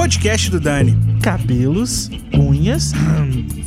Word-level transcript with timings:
podcast 0.00 0.50
do 0.50 0.58
Dani. 0.58 1.09
Cabelos, 1.22 2.10
unhas, 2.32 2.92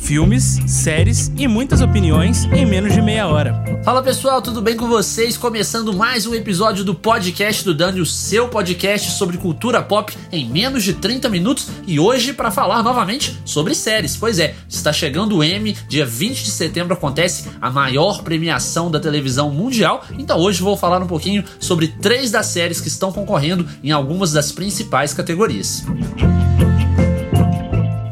Filmes, 0.00 0.60
séries 0.66 1.32
e 1.36 1.48
muitas 1.48 1.80
opiniões 1.80 2.44
em 2.52 2.66
menos 2.66 2.92
de 2.92 3.00
meia 3.00 3.26
hora. 3.26 3.54
Fala 3.82 4.02
pessoal, 4.02 4.42
tudo 4.42 4.60
bem 4.60 4.76
com 4.76 4.86
vocês? 4.86 5.36
Começando 5.36 5.94
mais 5.94 6.26
um 6.26 6.34
episódio 6.34 6.84
do 6.84 6.94
podcast 6.94 7.64
do 7.64 7.72
Dani, 7.72 8.00
o 8.00 8.06
seu 8.06 8.48
podcast 8.48 9.12
sobre 9.12 9.38
cultura 9.38 9.80
pop 9.80 10.12
em 10.30 10.46
menos 10.46 10.82
de 10.82 10.92
30 10.92 11.28
minutos 11.30 11.68
e 11.86 11.98
hoje 11.98 12.34
para 12.34 12.50
falar 12.50 12.82
novamente 12.82 13.34
sobre 13.46 13.74
séries. 13.74 14.14
Pois 14.14 14.38
é, 14.38 14.54
está 14.68 14.92
chegando 14.92 15.38
o 15.38 15.44
Emmy, 15.44 15.76
dia 15.88 16.04
20 16.04 16.44
de 16.44 16.50
setembro 16.50 16.92
acontece 16.92 17.48
a 17.60 17.70
maior 17.70 18.22
premiação 18.22 18.90
da 18.90 19.00
televisão 19.00 19.50
mundial, 19.50 20.04
então 20.18 20.38
hoje 20.38 20.60
vou 20.60 20.76
falar 20.76 21.00
um 21.00 21.06
pouquinho 21.06 21.44
sobre 21.58 21.88
três 21.88 22.30
das 22.30 22.46
séries 22.46 22.80
que 22.80 22.88
estão 22.88 23.10
concorrendo 23.10 23.66
em 23.82 23.90
algumas 23.90 24.32
das 24.32 24.52
principais 24.52 25.14
categorias. 25.14 25.82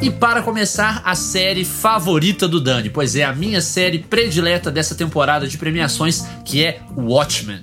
E 0.02 0.11
para 0.11 0.42
começar, 0.42 1.01
a 1.05 1.15
série 1.15 1.65
favorita 1.65 2.48
do 2.48 2.61
Dani, 2.61 2.91
pois 2.91 3.15
é 3.15 3.23
a 3.23 3.33
minha 3.33 3.61
série 3.61 4.01
predileta 4.01 4.69
dessa 4.69 4.97
temporada 4.97 5.47
de 5.47 5.56
premiações, 5.56 6.27
que 6.45 6.65
é 6.65 6.80
Watchmen. 6.97 7.61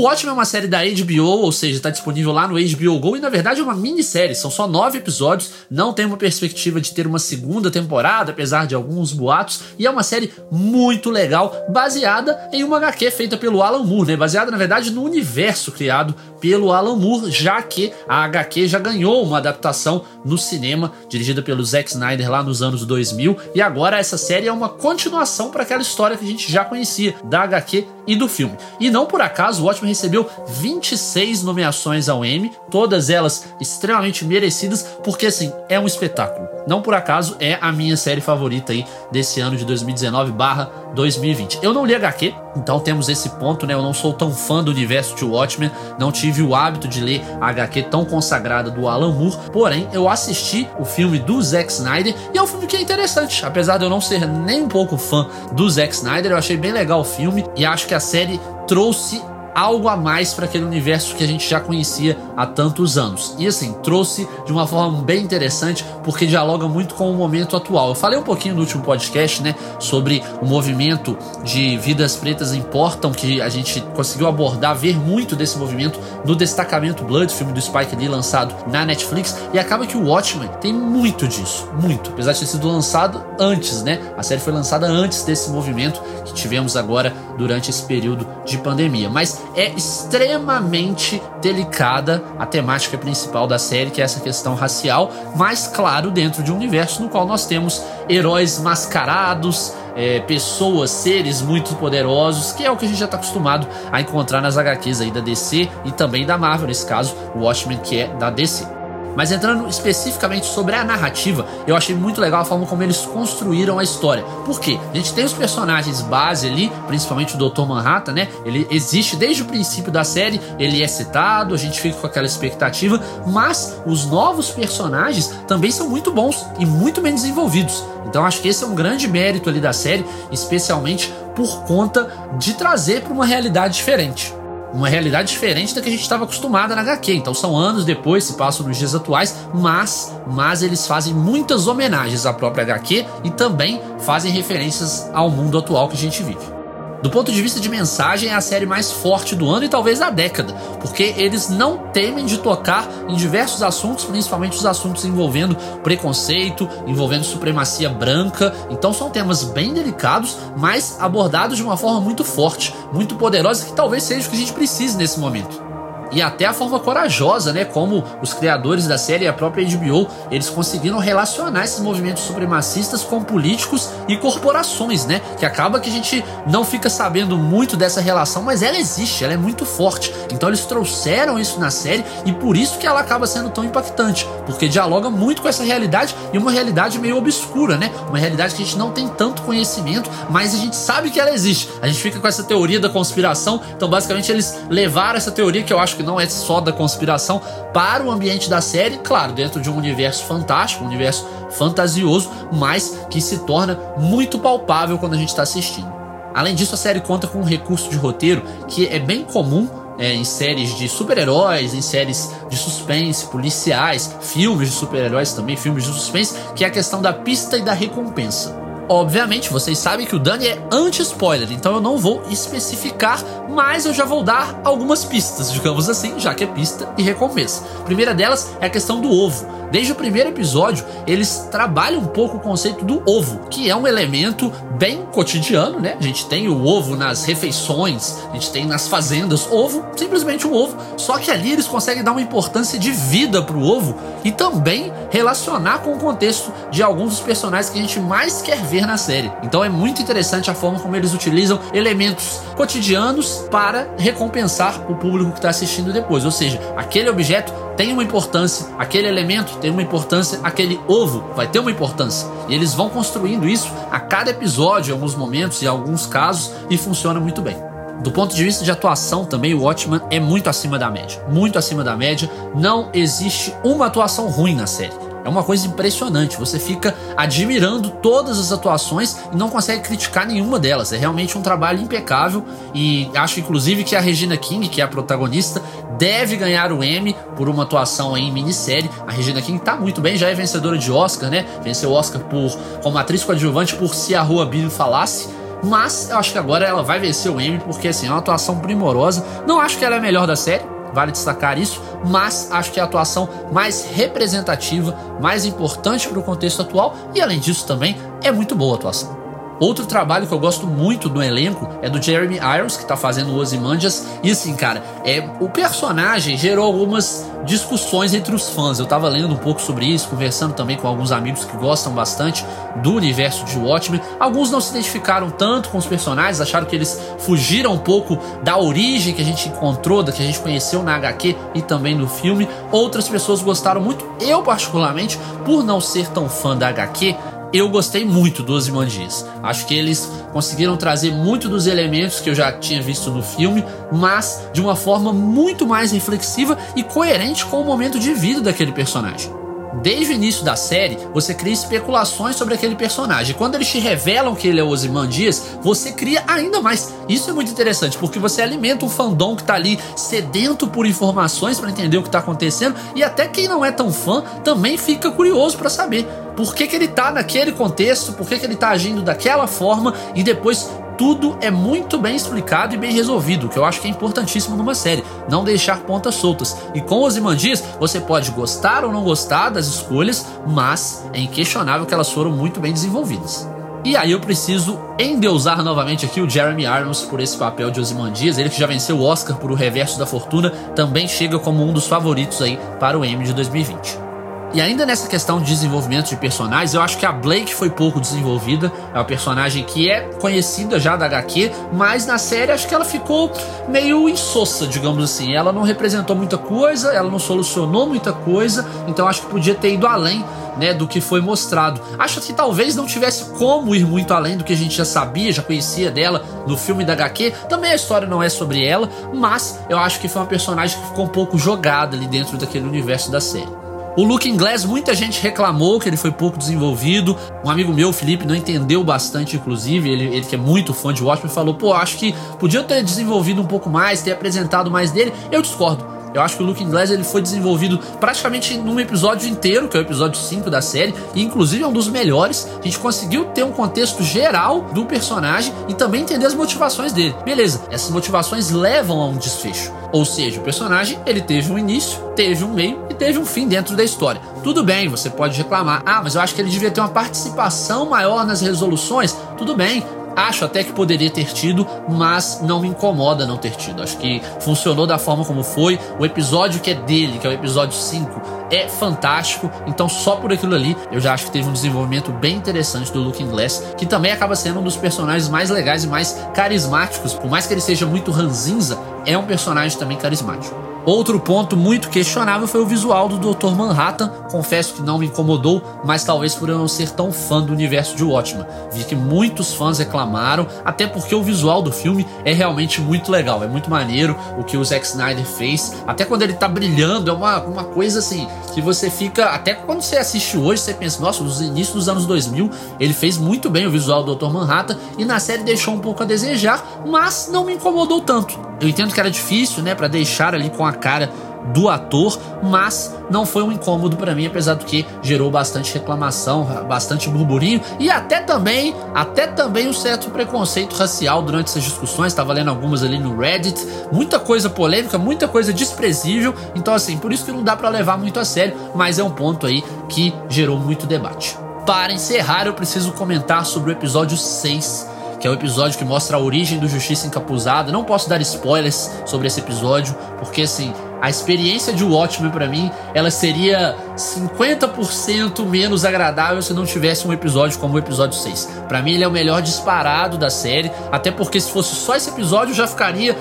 O 0.00 0.04
Watchmen 0.04 0.30
é 0.30 0.32
uma 0.32 0.46
série 0.46 0.66
da 0.66 0.78
HBO, 0.82 1.26
ou 1.26 1.52
seja, 1.52 1.76
está 1.76 1.90
disponível 1.90 2.32
lá 2.32 2.48
no 2.48 2.54
HBO 2.54 2.98
Go 2.98 3.18
e 3.18 3.20
na 3.20 3.28
verdade 3.28 3.60
é 3.60 3.62
uma 3.62 3.74
minissérie, 3.74 4.34
são 4.34 4.50
só 4.50 4.66
nove 4.66 4.96
episódios, 4.96 5.50
não 5.70 5.92
tem 5.92 6.06
uma 6.06 6.16
perspectiva 6.16 6.80
de 6.80 6.94
ter 6.94 7.06
uma 7.06 7.18
segunda 7.18 7.70
temporada, 7.70 8.32
apesar 8.32 8.66
de 8.66 8.74
alguns 8.74 9.12
boatos, 9.12 9.60
e 9.78 9.86
é 9.86 9.90
uma 9.90 10.02
série 10.02 10.32
muito 10.50 11.10
legal, 11.10 11.54
baseada 11.68 12.48
em 12.50 12.64
uma 12.64 12.78
HQ 12.78 13.10
feita 13.10 13.36
pelo 13.36 13.62
Alan 13.62 13.82
Moore, 13.82 14.12
né? 14.12 14.16
Baseada 14.16 14.50
na 14.50 14.56
verdade 14.56 14.90
no 14.90 15.02
universo 15.02 15.70
criado 15.70 16.14
pelo 16.40 16.72
Alan 16.72 16.96
Moore, 16.96 17.30
já 17.30 17.60
que 17.60 17.92
a 18.08 18.24
HQ 18.24 18.68
já 18.68 18.78
ganhou 18.78 19.22
uma 19.22 19.36
adaptação 19.36 20.06
no 20.24 20.38
cinema, 20.38 20.94
dirigida 21.10 21.42
pelo 21.42 21.62
Zack 21.62 21.90
Snyder 21.90 22.30
lá 22.30 22.42
nos 22.42 22.62
anos 22.62 22.86
2000, 22.86 23.36
e 23.54 23.60
agora 23.60 23.98
essa 23.98 24.16
série 24.16 24.48
é 24.48 24.52
uma 24.52 24.70
continuação 24.70 25.50
para 25.50 25.62
aquela 25.62 25.82
história 25.82 26.16
que 26.16 26.24
a 26.24 26.28
gente 26.28 26.50
já 26.50 26.64
conhecia 26.64 27.14
da 27.24 27.42
HQ 27.42 27.86
e 28.06 28.16
do 28.16 28.26
filme. 28.26 28.56
E 28.80 28.90
não 28.90 29.04
por 29.04 29.20
acaso 29.20 29.62
o 29.62 29.66
Watchmen 29.66 29.89
recebeu 29.90 30.28
26 30.48 31.42
nomeações 31.42 32.08
ao 32.08 32.24
Emmy, 32.24 32.52
todas 32.70 33.10
elas 33.10 33.52
extremamente 33.60 34.24
merecidas, 34.24 34.82
porque 35.04 35.26
assim, 35.26 35.52
é 35.68 35.78
um 35.78 35.86
espetáculo. 35.86 36.48
Não 36.66 36.82
por 36.82 36.94
acaso 36.94 37.36
é 37.40 37.58
a 37.60 37.70
minha 37.72 37.96
série 37.96 38.20
favorita 38.20 38.72
aí 38.72 38.84
desse 39.10 39.40
ano 39.40 39.56
de 39.56 39.64
2019/2020. 39.66 41.58
Eu 41.62 41.72
não 41.72 41.84
li 41.84 41.94
HQ, 41.94 42.34
então 42.56 42.78
temos 42.80 43.08
esse 43.08 43.28
ponto, 43.30 43.66
né? 43.66 43.74
Eu 43.74 43.82
não 43.82 43.92
sou 43.92 44.12
tão 44.12 44.32
fã 44.32 44.62
do 44.62 44.70
universo 44.70 45.14
de 45.16 45.24
Watchmen, 45.24 45.70
não 45.98 46.12
tive 46.12 46.42
o 46.42 46.54
hábito 46.54 46.86
de 46.86 47.00
ler 47.00 47.22
a 47.40 47.48
HQ 47.48 47.84
tão 47.84 48.04
consagrada 48.04 48.70
do 48.70 48.86
Alan 48.88 49.12
Moore, 49.12 49.36
porém 49.52 49.88
eu 49.92 50.08
assisti 50.08 50.68
o 50.78 50.84
filme 50.84 51.18
do 51.18 51.40
Zack 51.42 51.72
Snyder 51.72 52.14
e 52.32 52.38
é 52.38 52.42
um 52.42 52.46
filme 52.46 52.66
que 52.66 52.76
é 52.76 52.80
interessante, 52.80 53.44
apesar 53.44 53.78
de 53.78 53.84
eu 53.84 53.90
não 53.90 54.00
ser 54.00 54.26
nem 54.26 54.62
um 54.62 54.68
pouco 54.68 54.96
fã 54.96 55.26
do 55.52 55.68
Zack 55.68 55.94
Snyder, 55.94 56.32
eu 56.32 56.36
achei 56.36 56.56
bem 56.56 56.72
legal 56.72 57.00
o 57.00 57.04
filme 57.04 57.44
e 57.56 57.64
acho 57.64 57.86
que 57.86 57.94
a 57.94 58.00
série 58.00 58.40
trouxe 58.66 59.20
algo 59.54 59.88
a 59.88 59.96
mais 59.96 60.32
para 60.34 60.44
aquele 60.44 60.64
universo 60.64 61.14
que 61.14 61.24
a 61.24 61.26
gente 61.26 61.48
já 61.48 61.60
conhecia 61.60 62.16
há 62.36 62.46
tantos 62.46 62.96
anos. 62.96 63.34
E 63.38 63.46
assim, 63.46 63.72
trouxe 63.82 64.28
de 64.46 64.52
uma 64.52 64.66
forma 64.66 65.02
bem 65.02 65.22
interessante, 65.22 65.84
porque 66.04 66.26
dialoga 66.26 66.66
muito 66.68 66.94
com 66.94 67.10
o 67.10 67.14
momento 67.14 67.56
atual. 67.56 67.90
Eu 67.90 67.94
falei 67.94 68.18
um 68.18 68.22
pouquinho 68.22 68.54
no 68.54 68.60
último 68.60 68.82
podcast, 68.82 69.42
né, 69.42 69.54
sobre 69.78 70.22
o 70.40 70.46
movimento 70.46 71.16
de 71.44 71.76
vidas 71.78 72.16
pretas 72.16 72.54
importam, 72.54 73.12
que 73.12 73.40
a 73.40 73.48
gente 73.48 73.80
conseguiu 73.94 74.26
abordar, 74.26 74.76
ver 74.76 74.98
muito 74.98 75.34
desse 75.36 75.58
movimento 75.58 75.98
no 76.24 76.34
Destacamento 76.34 77.04
Blood, 77.04 77.32
filme 77.32 77.52
do 77.52 77.60
Spike 77.60 77.96
Lee 77.96 78.08
lançado 78.08 78.54
na 78.70 78.84
Netflix, 78.84 79.36
e 79.52 79.58
acaba 79.58 79.86
que 79.86 79.96
o 79.96 80.06
Watchmen 80.06 80.48
tem 80.60 80.72
muito 80.72 81.26
disso, 81.26 81.68
muito, 81.80 82.10
apesar 82.10 82.32
de 82.32 82.40
ter 82.40 82.46
sido 82.46 82.68
lançado 82.68 83.24
antes, 83.38 83.82
né? 83.82 84.00
A 84.16 84.22
série 84.22 84.40
foi 84.40 84.52
lançada 84.52 84.86
antes 84.86 85.24
desse 85.24 85.50
movimento 85.50 86.00
que 86.24 86.32
tivemos 86.32 86.76
agora 86.76 87.12
durante 87.40 87.70
esse 87.70 87.82
período 87.84 88.26
de 88.44 88.58
pandemia. 88.58 89.08
Mas 89.08 89.42
é 89.56 89.70
extremamente 89.70 91.20
delicada 91.40 92.22
a 92.38 92.44
temática 92.44 92.98
principal 92.98 93.46
da 93.46 93.58
série, 93.58 93.90
que 93.90 94.00
é 94.00 94.04
essa 94.04 94.20
questão 94.20 94.54
racial, 94.54 95.10
mas 95.34 95.66
claro, 95.66 96.10
dentro 96.10 96.42
de 96.42 96.52
um 96.52 96.56
universo 96.56 97.02
no 97.02 97.08
qual 97.08 97.26
nós 97.26 97.46
temos 97.46 97.82
heróis 98.08 98.58
mascarados, 98.58 99.72
é, 99.96 100.20
pessoas, 100.20 100.90
seres 100.90 101.40
muito 101.40 101.74
poderosos, 101.76 102.52
que 102.52 102.64
é 102.64 102.70
o 102.70 102.76
que 102.76 102.84
a 102.84 102.88
gente 102.88 102.98
já 102.98 103.06
está 103.06 103.16
acostumado 103.16 103.66
a 103.90 104.00
encontrar 104.00 104.40
nas 104.40 104.58
HQs 104.58 105.00
aí 105.00 105.10
da 105.10 105.20
DC 105.20 105.68
e 105.84 105.92
também 105.92 106.26
da 106.26 106.36
Marvel, 106.36 106.68
nesse 106.68 106.86
caso, 106.86 107.14
o 107.34 107.40
Watchmen, 107.40 107.78
que 107.78 108.00
é 108.00 108.08
da 108.08 108.30
DC. 108.30 108.79
Mas 109.16 109.32
entrando 109.32 109.68
especificamente 109.68 110.46
sobre 110.46 110.74
a 110.74 110.84
narrativa, 110.84 111.46
eu 111.66 111.76
achei 111.76 111.94
muito 111.94 112.20
legal 112.20 112.42
a 112.42 112.44
forma 112.44 112.66
como 112.66 112.82
eles 112.82 112.98
construíram 112.98 113.78
a 113.78 113.82
história. 113.82 114.22
Por 114.44 114.60
quê? 114.60 114.78
A 114.92 114.96
gente 114.96 115.12
tem 115.12 115.24
os 115.24 115.32
personagens 115.32 116.00
base 116.02 116.46
ali, 116.46 116.70
principalmente 116.86 117.34
o 117.34 117.50
Dr. 117.50 117.62
Manhattan, 117.62 118.12
né? 118.12 118.28
Ele 118.44 118.66
existe 118.70 119.16
desde 119.16 119.42
o 119.42 119.46
princípio 119.46 119.90
da 119.92 120.04
série, 120.04 120.40
ele 120.58 120.82
é 120.82 120.88
citado, 120.88 121.54
a 121.54 121.58
gente 121.58 121.80
fica 121.80 121.96
com 121.98 122.06
aquela 122.06 122.26
expectativa, 122.26 123.00
mas 123.26 123.80
os 123.86 124.06
novos 124.06 124.50
personagens 124.50 125.28
também 125.46 125.70
são 125.70 125.88
muito 125.88 126.10
bons 126.10 126.46
e 126.58 126.66
muito 126.66 127.00
bem 127.00 127.14
desenvolvidos. 127.14 127.84
Então 128.06 128.24
acho 128.24 128.40
que 128.40 128.48
esse 128.48 128.64
é 128.64 128.66
um 128.66 128.74
grande 128.74 129.06
mérito 129.06 129.48
ali 129.48 129.60
da 129.60 129.72
série, 129.72 130.04
especialmente 130.30 131.12
por 131.34 131.64
conta 131.64 132.10
de 132.38 132.54
trazer 132.54 133.02
para 133.02 133.12
uma 133.12 133.24
realidade 133.24 133.74
diferente 133.74 134.39
uma 134.72 134.88
realidade 134.88 135.32
diferente 135.32 135.74
da 135.74 135.80
que 135.80 135.88
a 135.88 135.92
gente 135.92 136.02
estava 136.02 136.24
acostumado 136.24 136.74
na 136.74 136.82
HQ. 136.82 137.14
Então 137.14 137.34
são 137.34 137.56
anos 137.56 137.84
depois, 137.84 138.24
se 138.24 138.34
passam 138.34 138.66
nos 138.66 138.76
dias 138.76 138.94
atuais, 138.94 139.34
mas, 139.54 140.14
mas 140.26 140.62
eles 140.62 140.86
fazem 140.86 141.14
muitas 141.14 141.66
homenagens 141.66 142.26
à 142.26 142.32
própria 142.32 142.62
HQ 142.62 143.04
e 143.24 143.30
também 143.30 143.80
fazem 143.98 144.30
referências 144.32 145.08
ao 145.12 145.30
mundo 145.30 145.58
atual 145.58 145.88
que 145.88 145.94
a 145.94 145.98
gente 145.98 146.22
vive. 146.22 146.59
Do 147.02 147.08
ponto 147.08 147.32
de 147.32 147.40
vista 147.40 147.58
de 147.58 147.68
mensagem, 147.68 148.28
é 148.28 148.34
a 148.34 148.40
série 148.42 148.66
mais 148.66 148.92
forte 148.92 149.34
do 149.34 149.48
ano 149.48 149.64
e 149.64 149.68
talvez 149.68 149.98
da 149.98 150.10
década, 150.10 150.52
porque 150.80 151.14
eles 151.16 151.48
não 151.48 151.78
temem 151.92 152.26
de 152.26 152.38
tocar 152.38 152.86
em 153.08 153.16
diversos 153.16 153.62
assuntos, 153.62 154.04
principalmente 154.04 154.56
os 154.56 154.66
assuntos 154.66 155.04
envolvendo 155.06 155.56
preconceito, 155.82 156.68
envolvendo 156.86 157.24
supremacia 157.24 157.88
branca. 157.88 158.54
Então 158.68 158.92
são 158.92 159.08
temas 159.08 159.44
bem 159.44 159.72
delicados, 159.72 160.36
mas 160.58 161.00
abordados 161.00 161.56
de 161.56 161.62
uma 161.62 161.76
forma 161.76 162.00
muito 162.00 162.22
forte, 162.22 162.74
muito 162.92 163.14
poderosa, 163.14 163.64
que 163.64 163.72
talvez 163.72 164.02
seja 164.02 164.26
o 164.26 164.30
que 164.30 164.36
a 164.36 164.40
gente 164.40 164.52
precise 164.52 164.96
nesse 164.98 165.18
momento 165.18 165.69
e 166.12 166.20
até 166.22 166.46
a 166.46 166.52
forma 166.52 166.78
corajosa, 166.78 167.52
né, 167.52 167.64
como 167.64 168.04
os 168.22 168.32
criadores 168.32 168.86
da 168.86 168.98
série 168.98 169.24
e 169.24 169.28
a 169.28 169.32
própria 169.32 169.64
HBO, 169.64 170.08
eles 170.30 170.48
conseguiram 170.48 170.98
relacionar 170.98 171.64
esses 171.64 171.80
movimentos 171.80 172.22
supremacistas 172.24 173.02
com 173.02 173.22
políticos 173.22 173.90
e 174.08 174.16
corporações, 174.16 175.06
né, 175.06 175.20
que 175.38 175.46
acaba 175.46 175.80
que 175.80 175.88
a 175.88 175.92
gente 175.92 176.24
não 176.46 176.64
fica 176.64 176.90
sabendo 176.90 177.36
muito 177.36 177.76
dessa 177.76 178.00
relação, 178.00 178.42
mas 178.42 178.62
ela 178.62 178.78
existe, 178.78 179.24
ela 179.24 179.34
é 179.34 179.36
muito 179.36 179.64
forte. 179.64 180.12
Então 180.32 180.48
eles 180.48 180.64
trouxeram 180.64 181.38
isso 181.38 181.58
na 181.58 181.70
série 181.70 182.04
e 182.24 182.32
por 182.32 182.56
isso 182.56 182.78
que 182.78 182.86
ela 182.86 183.00
acaba 183.00 183.26
sendo 183.26 183.50
tão 183.50 183.64
impactante, 183.64 184.26
porque 184.46 184.68
dialoga 184.68 185.10
muito 185.10 185.42
com 185.42 185.48
essa 185.48 185.62
realidade 185.62 186.14
e 186.32 186.38
uma 186.38 186.50
realidade 186.50 186.98
meio 186.98 187.16
obscura, 187.16 187.76
né? 187.76 187.90
Uma 188.08 188.18
realidade 188.18 188.54
que 188.54 188.62
a 188.62 188.64
gente 188.64 188.78
não 188.78 188.90
tem 188.90 189.08
tanto 189.08 189.42
conhecimento, 189.42 190.10
mas 190.28 190.54
a 190.54 190.58
gente 190.58 190.76
sabe 190.76 191.10
que 191.10 191.20
ela 191.20 191.30
existe. 191.30 191.68
A 191.80 191.86
gente 191.86 192.00
fica 192.00 192.18
com 192.18 192.26
essa 192.26 192.42
teoria 192.42 192.80
da 192.80 192.88
conspiração, 192.88 193.60
então 193.76 193.88
basicamente 193.88 194.30
eles 194.30 194.58
levaram 194.68 195.16
essa 195.16 195.30
teoria 195.30 195.62
que 195.62 195.72
eu 195.72 195.78
acho 195.78 195.96
que 196.00 196.06
não 196.06 196.18
é 196.18 196.26
só 196.26 196.60
da 196.60 196.72
conspiração, 196.72 197.40
para 197.72 198.02
o 198.02 198.10
ambiente 198.10 198.48
da 198.48 198.60
série, 198.60 198.96
claro, 198.98 199.34
dentro 199.34 199.60
de 199.60 199.70
um 199.70 199.76
universo 199.76 200.24
fantástico, 200.24 200.82
um 200.82 200.86
universo 200.86 201.26
fantasioso, 201.50 202.30
mas 202.50 203.06
que 203.10 203.20
se 203.20 203.40
torna 203.40 203.78
muito 203.98 204.38
palpável 204.38 204.98
quando 204.98 205.14
a 205.14 205.18
gente 205.18 205.28
está 205.28 205.42
assistindo. 205.42 205.92
Além 206.34 206.54
disso, 206.54 206.74
a 206.74 206.78
série 206.78 207.00
conta 207.00 207.26
com 207.26 207.40
um 207.40 207.44
recurso 207.44 207.90
de 207.90 207.96
roteiro 207.96 208.42
que 208.66 208.86
é 208.86 208.98
bem 208.98 209.24
comum 209.24 209.68
é, 209.98 210.14
em 210.14 210.24
séries 210.24 210.74
de 210.78 210.88
super-heróis, 210.88 211.74
em 211.74 211.82
séries 211.82 212.30
de 212.48 212.56
suspense, 212.56 213.26
policiais, 213.26 214.16
filmes 214.22 214.70
de 214.70 214.74
super-heróis 214.74 215.34
também, 215.34 215.56
filmes 215.56 215.84
de 215.84 215.92
suspense, 215.92 216.34
que 216.56 216.64
é 216.64 216.68
a 216.68 216.70
questão 216.70 217.02
da 217.02 217.12
pista 217.12 217.58
e 217.58 217.62
da 217.62 217.74
recompensa. 217.74 218.69
Obviamente, 218.92 219.52
vocês 219.52 219.78
sabem 219.78 220.04
que 220.04 220.16
o 220.16 220.18
Dani 220.18 220.48
é 220.48 220.60
anti-spoiler, 220.72 221.52
então 221.52 221.74
eu 221.74 221.80
não 221.80 221.96
vou 221.96 222.24
especificar, 222.28 223.22
mas 223.48 223.86
eu 223.86 223.94
já 223.94 224.04
vou 224.04 224.20
dar 224.20 224.60
algumas 224.64 225.04
pistas, 225.04 225.52
digamos 225.52 225.88
assim, 225.88 226.18
já 226.18 226.34
que 226.34 226.42
é 226.42 226.46
pista 226.48 226.92
e 226.98 227.02
recompensa. 227.04 227.64
A 227.78 227.84
primeira 227.84 228.12
delas 228.12 228.50
é 228.60 228.66
a 228.66 228.68
questão 228.68 229.00
do 229.00 229.08
ovo. 229.08 229.59
Desde 229.70 229.92
o 229.92 229.94
primeiro 229.94 230.30
episódio, 230.30 230.84
eles 231.06 231.48
trabalham 231.50 232.00
um 232.00 232.06
pouco 232.06 232.38
o 232.38 232.40
conceito 232.40 232.84
do 232.84 233.02
ovo, 233.08 233.46
que 233.48 233.70
é 233.70 233.76
um 233.76 233.86
elemento 233.86 234.52
bem 234.76 235.02
cotidiano, 235.12 235.78
né? 235.78 235.96
A 235.98 236.02
gente 236.02 236.26
tem 236.26 236.48
o 236.48 236.66
ovo 236.66 236.96
nas 236.96 237.24
refeições, 237.24 238.16
a 238.30 238.34
gente 238.34 238.50
tem 238.50 238.66
nas 238.66 238.88
fazendas, 238.88 239.46
ovo, 239.50 239.84
simplesmente 239.96 240.46
um 240.46 240.54
ovo. 240.54 240.76
Só 240.96 241.18
que 241.18 241.30
ali 241.30 241.52
eles 241.52 241.68
conseguem 241.68 242.02
dar 242.02 242.12
uma 242.12 242.20
importância 242.20 242.78
de 242.78 242.90
vida 242.90 243.42
pro 243.42 243.60
ovo 243.60 243.96
e 244.24 244.32
também 244.32 244.92
relacionar 245.10 245.78
com 245.80 245.92
o 245.92 245.98
contexto 245.98 246.52
de 246.70 246.82
alguns 246.82 247.10
dos 247.10 247.20
personagens 247.20 247.70
que 247.70 247.78
a 247.78 247.82
gente 247.82 248.00
mais 248.00 248.42
quer 248.42 248.58
ver 248.58 248.86
na 248.86 248.96
série. 248.96 249.30
Então 249.42 249.62
é 249.62 249.68
muito 249.68 250.02
interessante 250.02 250.50
a 250.50 250.54
forma 250.54 250.80
como 250.80 250.96
eles 250.96 251.14
utilizam 251.14 251.60
elementos 251.72 252.40
cotidianos 252.56 253.44
para 253.50 253.88
recompensar 253.98 254.90
o 254.90 254.96
público 254.96 255.30
que 255.30 255.38
está 255.38 255.50
assistindo 255.50 255.92
depois. 255.92 256.24
Ou 256.24 256.30
seja, 256.30 256.60
aquele 256.76 257.08
objeto 257.08 257.52
tem 257.80 257.94
uma 257.94 258.02
importância, 258.02 258.66
aquele 258.78 259.08
elemento 259.08 259.56
tem 259.56 259.70
uma 259.70 259.80
importância, 259.80 260.38
aquele 260.42 260.78
ovo 260.86 261.32
vai 261.34 261.48
ter 261.48 261.60
uma 261.60 261.70
importância. 261.70 262.28
E 262.46 262.54
eles 262.54 262.74
vão 262.74 262.90
construindo 262.90 263.48
isso 263.48 263.72
a 263.90 263.98
cada 263.98 264.30
episódio, 264.30 264.90
em 264.90 264.92
alguns 264.92 265.14
momentos 265.14 265.62
e 265.62 265.66
alguns 265.66 266.04
casos, 266.04 266.52
e 266.68 266.76
funciona 266.76 267.18
muito 267.18 267.40
bem. 267.40 267.56
Do 268.02 268.12
ponto 268.12 268.36
de 268.36 268.44
vista 268.44 268.62
de 268.62 268.70
atuação 268.70 269.24
também, 269.24 269.54
o 269.54 269.62
Watchman 269.62 270.02
é 270.10 270.20
muito 270.20 270.50
acima 270.50 270.78
da 270.78 270.90
média. 270.90 271.24
Muito 271.30 271.58
acima 271.58 271.82
da 271.82 271.96
média. 271.96 272.30
Não 272.54 272.90
existe 272.92 273.54
uma 273.64 273.86
atuação 273.86 274.28
ruim 274.28 274.54
na 274.54 274.66
série. 274.66 274.99
É 275.24 275.28
uma 275.28 275.42
coisa 275.42 275.66
impressionante. 275.66 276.36
Você 276.38 276.58
fica 276.58 276.94
admirando 277.16 277.90
todas 277.90 278.38
as 278.38 278.52
atuações 278.52 279.16
e 279.32 279.36
não 279.36 279.48
consegue 279.48 279.82
criticar 279.82 280.26
nenhuma 280.26 280.58
delas. 280.58 280.92
É 280.92 280.96
realmente 280.96 281.36
um 281.36 281.42
trabalho 281.42 281.80
impecável 281.80 282.44
e 282.74 283.10
acho 283.14 283.40
inclusive 283.40 283.84
que 283.84 283.94
a 283.94 284.00
Regina 284.00 284.36
King, 284.36 284.68
que 284.68 284.80
é 284.80 284.84
a 284.84 284.88
protagonista, 284.88 285.62
deve 285.98 286.36
ganhar 286.36 286.72
o 286.72 286.82
Emmy 286.82 287.14
por 287.36 287.48
uma 287.48 287.64
atuação 287.64 288.16
em 288.16 288.32
minissérie. 288.32 288.90
A 289.06 289.12
Regina 289.12 289.42
King 289.42 289.58
tá 289.62 289.76
muito 289.76 290.00
bem, 290.00 290.16
já 290.16 290.28
é 290.28 290.34
vencedora 290.34 290.78
de 290.78 290.90
Oscar, 290.90 291.30
né? 291.30 291.46
Venceu 291.62 291.90
o 291.90 291.92
Oscar 291.92 292.22
por 292.22 292.56
como 292.82 292.96
atriz 292.98 293.22
coadjuvante 293.24 293.74
por 293.76 293.94
Se 293.94 294.14
a 294.14 294.22
Rua 294.22 294.46
Billy 294.46 294.70
Falasse. 294.70 295.28
Mas 295.62 296.08
eu 296.08 296.16
acho 296.16 296.32
que 296.32 296.38
agora 296.38 296.66
ela 296.66 296.82
vai 296.82 296.98
vencer 296.98 297.30
o 297.30 297.38
Emmy 297.38 297.58
porque 297.58 297.88
assim, 297.88 298.06
é 298.06 298.10
uma 298.10 298.18
atuação 298.18 298.58
primorosa. 298.58 299.24
Não 299.46 299.60
acho 299.60 299.76
que 299.76 299.84
ela 299.84 299.96
é 299.96 299.98
a 299.98 300.02
melhor 300.02 300.26
da 300.26 300.34
série, 300.34 300.64
vale 300.92 301.12
destacar 301.12 301.58
isso, 301.58 301.80
mas 302.06 302.50
acho 302.50 302.72
que 302.72 302.80
é 302.80 302.82
a 302.82 302.86
atuação 302.86 303.28
mais 303.52 303.84
representativa, 303.84 304.96
mais 305.20 305.44
importante 305.44 306.08
para 306.08 306.18
o 306.18 306.22
contexto 306.22 306.62
atual 306.62 306.94
e 307.14 307.20
além 307.20 307.38
disso 307.38 307.66
também 307.66 307.96
é 308.22 308.30
muito 308.30 308.54
boa 308.54 308.74
a 308.74 308.76
atuação. 308.76 309.19
Outro 309.60 309.84
trabalho 309.84 310.26
que 310.26 310.32
eu 310.32 310.38
gosto 310.38 310.66
muito 310.66 311.06
do 311.06 311.22
elenco 311.22 311.68
é 311.82 311.90
do 311.90 312.00
Jeremy 312.00 312.36
Irons, 312.36 312.78
que 312.78 312.86
tá 312.86 312.96
fazendo 312.96 313.32
o 313.32 313.36
Ozymandias. 313.36 314.06
E 314.22 314.30
assim, 314.30 314.54
cara, 314.54 314.82
é, 315.04 315.22
o 315.38 315.50
personagem 315.50 316.34
gerou 316.38 316.64
algumas 316.64 317.30
discussões 317.44 318.14
entre 318.14 318.34
os 318.34 318.48
fãs. 318.48 318.78
Eu 318.78 318.86
tava 318.86 319.08
lendo 319.08 319.34
um 319.34 319.36
pouco 319.36 319.60
sobre 319.60 319.84
isso, 319.84 320.08
conversando 320.08 320.54
também 320.54 320.78
com 320.78 320.88
alguns 320.88 321.12
amigos 321.12 321.44
que 321.44 321.56
gostam 321.58 321.92
bastante 321.92 322.44
do 322.76 322.94
universo 322.94 323.44
de 323.44 323.58
Watchmen. 323.58 324.00
Alguns 324.18 324.50
não 324.50 324.60
se 324.60 324.70
identificaram 324.70 325.30
tanto 325.30 325.68
com 325.68 325.76
os 325.76 325.86
personagens, 325.86 326.40
acharam 326.40 326.66
que 326.66 326.74
eles 326.74 326.98
fugiram 327.18 327.74
um 327.74 327.78
pouco 327.78 328.18
da 328.42 328.58
origem 328.58 329.12
que 329.12 329.20
a 329.20 329.24
gente 329.24 329.48
encontrou, 329.48 330.02
da 330.02 330.10
que 330.10 330.22
a 330.22 330.26
gente 330.26 330.40
conheceu 330.40 330.82
na 330.82 330.94
HQ 330.96 331.36
e 331.54 331.60
também 331.60 331.94
no 331.94 332.08
filme. 332.08 332.48
Outras 332.72 333.08
pessoas 333.08 333.42
gostaram 333.42 333.80
muito. 333.80 334.08
Eu, 334.20 334.42
particularmente, 334.42 335.18
por 335.44 335.62
não 335.62 335.80
ser 335.80 336.08
tão 336.08 336.28
fã 336.28 336.56
da 336.56 336.68
HQ, 336.68 337.14
eu 337.52 337.68
gostei 337.68 338.04
muito 338.04 338.42
dos 338.42 338.68
Imandias. 338.68 339.26
Acho 339.42 339.66
que 339.66 339.74
eles 339.74 340.10
conseguiram 340.32 340.76
trazer 340.76 341.12
muito 341.12 341.48
dos 341.48 341.66
elementos 341.66 342.20
que 342.20 342.30
eu 342.30 342.34
já 342.34 342.52
tinha 342.52 342.82
visto 342.82 343.10
no 343.10 343.22
filme, 343.22 343.64
mas 343.92 344.42
de 344.52 344.60
uma 344.60 344.76
forma 344.76 345.12
muito 345.12 345.66
mais 345.66 345.92
reflexiva 345.92 346.56
e 346.76 346.82
coerente 346.82 347.44
com 347.44 347.60
o 347.60 347.64
momento 347.64 347.98
de 347.98 348.14
vida 348.14 348.40
daquele 348.40 348.72
personagem. 348.72 349.39
Desde 349.74 350.12
o 350.12 350.14
início 350.14 350.44
da 350.44 350.56
série, 350.56 350.98
você 351.14 351.32
cria 351.32 351.52
especulações 351.52 352.36
sobre 352.36 352.54
aquele 352.54 352.74
personagem. 352.74 353.34
Quando 353.36 353.54
eles 353.54 353.68
te 353.68 353.78
revelam 353.78 354.34
que 354.34 354.48
ele 354.48 354.58
é 354.58 354.64
o 354.64 354.68
Ozymandias, 354.68 355.58
você 355.62 355.92
cria 355.92 356.24
ainda 356.26 356.60
mais. 356.60 356.92
Isso 357.08 357.30
é 357.30 357.32
muito 357.32 357.52
interessante, 357.52 357.96
porque 357.96 358.18
você 358.18 358.42
alimenta 358.42 358.84
um 358.84 358.88
fandom 358.88 359.36
que 359.36 359.44
tá 359.44 359.54
ali 359.54 359.78
sedento 359.94 360.66
por 360.66 360.86
informações 360.86 361.60
para 361.60 361.70
entender 361.70 361.96
o 361.96 362.02
que 362.02 362.10
tá 362.10 362.18
acontecendo, 362.18 362.74
e 362.94 363.02
até 363.02 363.28
quem 363.28 363.46
não 363.46 363.64
é 363.64 363.70
tão 363.70 363.92
fã 363.92 364.22
também 364.42 364.76
fica 364.76 365.10
curioso 365.10 365.56
para 365.56 365.70
saber 365.70 366.04
por 366.36 366.54
que, 366.54 366.66
que 366.66 366.74
ele 366.74 366.88
tá 366.88 367.10
naquele 367.10 367.52
contexto, 367.52 368.12
por 368.14 368.26
que, 368.26 368.38
que 368.38 368.46
ele 368.46 368.56
tá 368.56 368.70
agindo 368.70 369.02
daquela 369.02 369.46
forma, 369.46 369.94
e 370.14 370.22
depois 370.22 370.70
tudo 371.00 371.38
é 371.40 371.50
muito 371.50 371.96
bem 371.96 372.14
explicado 372.14 372.74
e 372.74 372.78
bem 372.78 372.92
resolvido, 372.92 373.48
que 373.48 373.58
eu 373.58 373.64
acho 373.64 373.80
que 373.80 373.88
é 373.88 373.90
importantíssimo 373.90 374.54
numa 374.54 374.74
série, 374.74 375.02
não 375.30 375.42
deixar 375.42 375.78
pontas 375.78 376.14
soltas. 376.14 376.54
E 376.74 376.80
com 376.82 377.04
os 377.04 377.16
Imandias, 377.16 377.64
você 377.80 377.98
pode 377.98 378.30
gostar 378.32 378.84
ou 378.84 378.92
não 378.92 379.02
gostar 379.02 379.48
das 379.48 379.66
escolhas, 379.66 380.26
mas 380.46 381.02
é 381.14 381.20
inquestionável 381.20 381.86
que 381.86 381.94
elas 381.94 382.10
foram 382.10 382.30
muito 382.30 382.60
bem 382.60 382.70
desenvolvidas. 382.70 383.48
E 383.82 383.96
aí 383.96 384.12
eu 384.12 384.20
preciso 384.20 384.78
endeusar 384.98 385.64
novamente 385.64 386.04
aqui 386.04 386.20
o 386.20 386.28
Jeremy 386.28 386.64
Irons 386.64 387.00
por 387.00 387.18
esse 387.18 387.34
papel 387.34 387.70
de 387.70 387.80
Ozymandias, 387.80 388.36
ele 388.36 388.50
que 388.50 388.60
já 388.60 388.66
venceu 388.66 388.98
o 388.98 389.02
Oscar 389.02 389.38
por 389.38 389.50
O 389.50 389.54
Reverso 389.54 389.98
da 389.98 390.04
Fortuna, 390.04 390.50
também 390.76 391.08
chega 391.08 391.38
como 391.38 391.64
um 391.64 391.72
dos 391.72 391.86
favoritos 391.86 392.42
aí 392.42 392.60
para 392.78 392.98
o 392.98 393.02
Emmy 393.06 393.24
de 393.24 393.32
2020. 393.32 394.09
E 394.52 394.60
ainda 394.60 394.84
nessa 394.84 395.06
questão 395.06 395.38
de 395.38 395.46
desenvolvimento 395.46 396.08
de 396.08 396.16
personagens, 396.16 396.74
eu 396.74 396.82
acho 396.82 396.98
que 396.98 397.06
a 397.06 397.12
Blake 397.12 397.54
foi 397.54 397.70
pouco 397.70 398.00
desenvolvida. 398.00 398.72
É 398.92 398.98
uma 398.98 399.04
personagem 399.04 399.62
que 399.62 399.88
é 399.88 400.00
conhecida 400.20 400.80
já 400.80 400.96
da 400.96 401.06
HQ, 401.06 401.52
mas 401.72 402.04
na 402.04 402.18
série 402.18 402.50
acho 402.50 402.66
que 402.66 402.74
ela 402.74 402.84
ficou 402.84 403.30
meio 403.68 404.08
insossa, 404.08 404.66
digamos 404.66 405.04
assim. 405.04 405.34
Ela 405.34 405.52
não 405.52 405.62
representou 405.62 406.16
muita 406.16 406.36
coisa, 406.36 406.92
ela 406.92 407.08
não 407.08 407.20
solucionou 407.20 407.86
muita 407.86 408.12
coisa, 408.12 408.68
então 408.88 409.06
acho 409.06 409.22
que 409.22 409.28
podia 409.28 409.54
ter 409.54 409.74
ido 409.74 409.86
além 409.86 410.24
né, 410.56 410.74
do 410.74 410.88
que 410.88 411.00
foi 411.00 411.20
mostrado. 411.20 411.80
Acho 411.96 412.20
que 412.20 412.32
talvez 412.32 412.74
não 412.74 412.86
tivesse 412.86 413.26
como 413.38 413.72
ir 413.72 413.86
muito 413.86 414.12
além 414.12 414.36
do 414.36 414.42
que 414.42 414.52
a 414.52 414.56
gente 414.56 414.76
já 414.76 414.84
sabia, 414.84 415.32
já 415.32 415.42
conhecia 415.42 415.92
dela 415.92 416.24
no 416.48 416.56
filme 416.56 416.84
da 416.84 416.94
HQ. 416.94 417.32
Também 417.48 417.70
a 417.70 417.76
história 417.76 418.08
não 418.08 418.20
é 418.20 418.28
sobre 418.28 418.64
ela, 418.64 418.88
mas 419.14 419.60
eu 419.68 419.78
acho 419.78 420.00
que 420.00 420.08
foi 420.08 420.20
uma 420.20 420.28
personagem 420.28 420.76
que 420.76 420.88
ficou 420.88 421.04
um 421.04 421.08
pouco 421.08 421.38
jogada 421.38 421.96
ali 421.96 422.08
dentro 422.08 422.36
daquele 422.36 422.66
universo 422.66 423.12
da 423.12 423.20
série. 423.20 423.59
O 423.96 424.04
Looking 424.04 424.36
Glass, 424.36 424.64
muita 424.64 424.94
gente 424.94 425.20
reclamou 425.20 425.80
que 425.80 425.88
ele 425.88 425.96
foi 425.96 426.12
pouco 426.12 426.38
desenvolvido. 426.38 427.16
Um 427.44 427.50
amigo 427.50 427.72
meu, 427.72 427.92
Felipe, 427.92 428.24
não 428.24 428.36
entendeu 428.36 428.84
bastante, 428.84 429.36
inclusive. 429.36 429.90
Ele, 429.90 430.04
ele 430.04 430.24
que 430.24 430.36
é 430.36 430.38
muito 430.38 430.72
fã 430.72 430.94
de 430.94 431.02
Watchmen, 431.02 431.32
falou: 431.32 431.54
pô, 431.54 431.72
acho 431.72 431.96
que 431.96 432.14
podia 432.38 432.62
ter 432.62 432.84
desenvolvido 432.84 433.42
um 433.42 433.46
pouco 433.46 433.68
mais, 433.68 434.00
ter 434.00 434.12
apresentado 434.12 434.70
mais 434.70 434.92
dele. 434.92 435.12
Eu 435.32 435.42
discordo. 435.42 435.99
Eu 436.14 436.22
acho 436.22 436.36
que 436.36 436.42
o 436.42 436.46
Looking 436.46 436.70
Glass 436.70 436.90
ele 436.90 437.04
foi 437.04 437.22
desenvolvido 437.22 437.78
praticamente 438.00 438.56
num 438.56 438.80
episódio 438.80 439.28
inteiro, 439.28 439.68
que 439.68 439.76
é 439.76 439.80
o 439.80 439.82
episódio 439.82 440.20
5 440.20 440.50
da 440.50 440.60
série, 440.60 440.94
e 441.14 441.22
inclusive 441.22 441.62
é 441.62 441.66
um 441.66 441.72
dos 441.72 441.88
melhores. 441.88 442.48
A 442.58 442.62
gente 442.62 442.78
conseguiu 442.78 443.26
ter 443.26 443.44
um 443.44 443.52
contexto 443.52 444.02
geral 444.02 444.62
do 444.72 444.84
personagem 444.84 445.52
e 445.68 445.74
também 445.74 446.02
entender 446.02 446.26
as 446.26 446.34
motivações 446.34 446.92
dele. 446.92 447.14
Beleza, 447.24 447.62
essas 447.70 447.90
motivações 447.90 448.50
levam 448.50 449.00
a 449.00 449.06
um 449.06 449.16
desfecho. 449.16 449.72
Ou 449.92 450.04
seja, 450.04 450.40
o 450.40 450.44
personagem 450.44 450.98
ele 451.06 451.20
teve 451.20 451.52
um 451.52 451.58
início, 451.58 451.98
teve 452.14 452.44
um 452.44 452.52
meio 452.52 452.84
e 452.88 452.94
teve 452.94 453.18
um 453.18 453.26
fim 453.26 453.48
dentro 453.48 453.76
da 453.76 453.82
história. 453.82 454.20
Tudo 454.42 454.62
bem, 454.62 454.88
você 454.88 455.10
pode 455.10 455.36
reclamar. 455.36 455.82
Ah, 455.84 456.00
mas 456.02 456.14
eu 456.14 456.20
acho 456.20 456.34
que 456.34 456.40
ele 456.40 456.50
devia 456.50 456.70
ter 456.70 456.80
uma 456.80 456.88
participação 456.88 457.88
maior 457.88 458.24
nas 458.24 458.40
resoluções. 458.40 459.16
Tudo 459.36 459.54
bem, 459.56 459.84
Acho 460.16 460.44
até 460.44 460.64
que 460.64 460.72
poderia 460.72 461.10
ter 461.10 461.26
tido, 461.26 461.66
mas 461.88 462.40
não 462.42 462.60
me 462.60 462.68
incomoda 462.68 463.26
não 463.26 463.36
ter 463.36 463.56
tido. 463.56 463.82
Acho 463.82 463.96
que 463.96 464.20
funcionou 464.40 464.86
da 464.86 464.98
forma 464.98 465.24
como 465.24 465.42
foi. 465.42 465.78
O 465.98 466.04
episódio 466.04 466.60
que 466.60 466.70
é 466.70 466.74
dele, 466.74 467.18
que 467.18 467.26
é 467.26 467.30
o 467.30 467.32
episódio 467.32 467.76
5, 467.76 468.20
é 468.50 468.68
fantástico. 468.68 469.50
Então, 469.66 469.88
só 469.88 470.16
por 470.16 470.32
aquilo 470.32 470.54
ali, 470.54 470.76
eu 470.90 471.00
já 471.00 471.14
acho 471.14 471.26
que 471.26 471.32
teve 471.32 471.48
um 471.48 471.52
desenvolvimento 471.52 472.12
bem 472.12 472.36
interessante 472.36 472.92
do 472.92 473.00
Looking 473.00 473.28
Glass, 473.28 473.74
que 473.76 473.86
também 473.86 474.12
acaba 474.12 474.34
sendo 474.34 474.60
um 474.60 474.62
dos 474.62 474.76
personagens 474.76 475.28
mais 475.28 475.50
legais 475.50 475.84
e 475.84 475.86
mais 475.86 476.18
carismáticos. 476.34 477.14
Por 477.14 477.30
mais 477.30 477.46
que 477.46 477.54
ele 477.54 477.60
seja 477.60 477.86
muito 477.86 478.10
ranzinza, 478.10 478.78
é 479.06 479.16
um 479.16 479.24
personagem 479.24 479.78
também 479.78 479.96
carismático. 479.96 480.69
Outro 480.86 481.20
ponto 481.20 481.56
muito 481.56 481.90
questionável 481.90 482.48
foi 482.48 482.62
o 482.62 482.66
visual 482.66 483.06
do 483.08 483.34
Dr. 483.34 483.50
Manhattan. 483.50 484.08
Confesso 484.30 484.74
que 484.74 484.82
não 484.82 484.98
me 484.98 485.06
incomodou, 485.06 485.62
mas 485.84 486.04
talvez 486.04 486.34
por 486.34 486.48
eu 486.48 486.56
não 486.56 486.66
ser 486.66 486.90
tão 486.90 487.12
fã 487.12 487.42
do 487.42 487.52
universo 487.52 487.94
de 487.94 488.02
Watchmen. 488.02 488.46
Vi 488.72 488.84
que 488.84 488.96
muitos 488.96 489.52
fãs 489.52 489.78
reclamaram, 489.78 490.46
até 490.64 490.86
porque 490.86 491.14
o 491.14 491.22
visual 491.22 491.60
do 491.60 491.70
filme 491.70 492.06
é 492.24 492.32
realmente 492.32 492.80
muito 492.80 493.12
legal, 493.12 493.44
é 493.44 493.46
muito 493.46 493.68
maneiro 493.68 494.16
o 494.38 494.44
que 494.44 494.56
o 494.56 494.64
Zack 494.64 494.86
Snyder 494.86 495.24
fez. 495.24 495.74
Até 495.86 496.06
quando 496.06 496.22
ele 496.22 496.32
tá 496.32 496.48
brilhando, 496.48 497.10
é 497.10 497.14
uma, 497.14 497.42
uma 497.42 497.64
coisa 497.64 497.98
assim 497.98 498.26
que 498.54 498.62
você 498.62 498.88
fica. 498.88 499.26
Até 499.26 499.52
quando 499.54 499.82
você 499.82 499.96
assiste 499.96 500.38
hoje, 500.38 500.62
você 500.62 500.72
pensa, 500.72 501.00
nossa, 501.00 501.22
nos 501.22 501.42
inícios 501.42 501.74
dos 501.74 501.88
anos 501.90 502.06
2000, 502.06 502.50
ele 502.80 502.94
fez 502.94 503.18
muito 503.18 503.50
bem 503.50 503.66
o 503.66 503.70
visual 503.70 504.02
do 504.02 504.14
Dr. 504.14 504.32
Manhattan 504.32 504.78
e 504.96 505.04
na 505.04 505.20
série 505.20 505.42
deixou 505.42 505.74
um 505.74 505.78
pouco 505.78 506.02
a 506.02 506.06
desejar, 506.06 506.64
mas 506.86 507.28
não 507.30 507.44
me 507.44 507.52
incomodou 507.52 508.00
tanto. 508.00 508.49
Eu 508.60 508.68
entendo 508.68 508.92
que 508.92 509.00
era 509.00 509.10
difícil, 509.10 509.62
né, 509.62 509.74
para 509.74 509.88
deixar 509.88 510.34
ali 510.34 510.50
com 510.50 510.66
a 510.66 510.72
cara 510.72 511.10
do 511.54 511.68
ator, 511.68 512.18
mas 512.42 512.94
não 513.10 513.24
foi 513.24 513.42
um 513.42 513.50
incômodo 513.50 513.96
para 513.96 514.14
mim, 514.14 514.26
apesar 514.26 514.54
do 514.54 514.64
que 514.64 514.86
gerou 515.02 515.30
bastante 515.30 515.72
reclamação, 515.72 516.44
bastante 516.68 517.08
burburinho 517.08 517.60
e 517.78 517.90
até 517.90 518.20
também, 518.20 518.74
até 518.94 519.26
também 519.26 519.68
um 519.68 519.72
certo 519.72 520.10
preconceito 520.10 520.74
racial 520.76 521.22
durante 521.22 521.48
essas 521.48 521.62
discussões. 521.62 522.12
Estava 522.12 522.32
lendo 522.32 522.50
algumas 522.50 522.82
ali 522.82 522.98
no 522.98 523.16
Reddit, 523.16 523.66
muita 523.90 524.18
coisa 524.18 524.50
polêmica, 524.50 524.98
muita 524.98 525.26
coisa 525.26 525.52
desprezível. 525.52 526.34
Então 526.54 526.74
assim, 526.74 526.98
por 526.98 527.12
isso 527.12 527.24
que 527.24 527.32
não 527.32 527.42
dá 527.42 527.56
para 527.56 527.68
levar 527.68 527.98
muito 527.98 528.20
a 528.20 528.24
sério, 528.24 528.54
mas 528.74 528.98
é 528.98 529.02
um 529.02 529.10
ponto 529.10 529.46
aí 529.46 529.64
que 529.88 530.14
gerou 530.28 530.58
muito 530.58 530.86
debate. 530.86 531.36
Para 531.64 531.92
encerrar, 531.92 532.46
eu 532.46 532.54
preciso 532.54 532.92
comentar 532.92 533.44
sobre 533.46 533.70
o 533.70 533.72
episódio 533.72 534.16
6 534.16 534.89
que 535.20 535.26
é 535.26 535.30
o 535.30 535.34
episódio 535.34 535.78
que 535.78 535.84
mostra 535.84 536.16
a 536.16 536.20
origem 536.20 536.58
do 536.58 536.66
Justiça 536.66 537.06
Encapuzada. 537.06 537.70
Não 537.70 537.84
posso 537.84 538.08
dar 538.08 538.20
spoilers 538.22 538.90
sobre 539.04 539.26
esse 539.26 539.38
episódio, 539.38 539.94
porque 540.18 540.42
assim, 540.42 540.72
a 541.00 541.10
experiência 541.10 541.72
de 541.72 541.84
Watchmen 541.84 542.30
para 542.30 542.48
mim, 542.48 542.70
ela 542.94 543.10
seria 543.10 543.76
50% 543.96 545.46
menos 545.46 545.84
agradável 545.84 546.40
se 546.40 546.54
não 546.54 546.64
tivesse 546.64 547.06
um 547.06 547.12
episódio 547.12 547.58
como 547.58 547.74
o 547.74 547.78
episódio 547.78 548.18
6. 548.18 548.48
Para 548.66 548.80
mim 548.80 548.94
ele 548.94 549.04
é 549.04 549.08
o 549.08 549.10
melhor 549.10 549.42
disparado 549.42 550.16
da 550.16 550.30
série, 550.30 550.72
até 550.90 551.10
porque 551.10 551.38
se 551.38 551.50
fosse 551.50 551.74
só 551.74 551.94
esse 551.94 552.08
episódio 552.08 552.52
eu 552.52 552.56
já 552.56 552.66
ficaria 552.66 553.16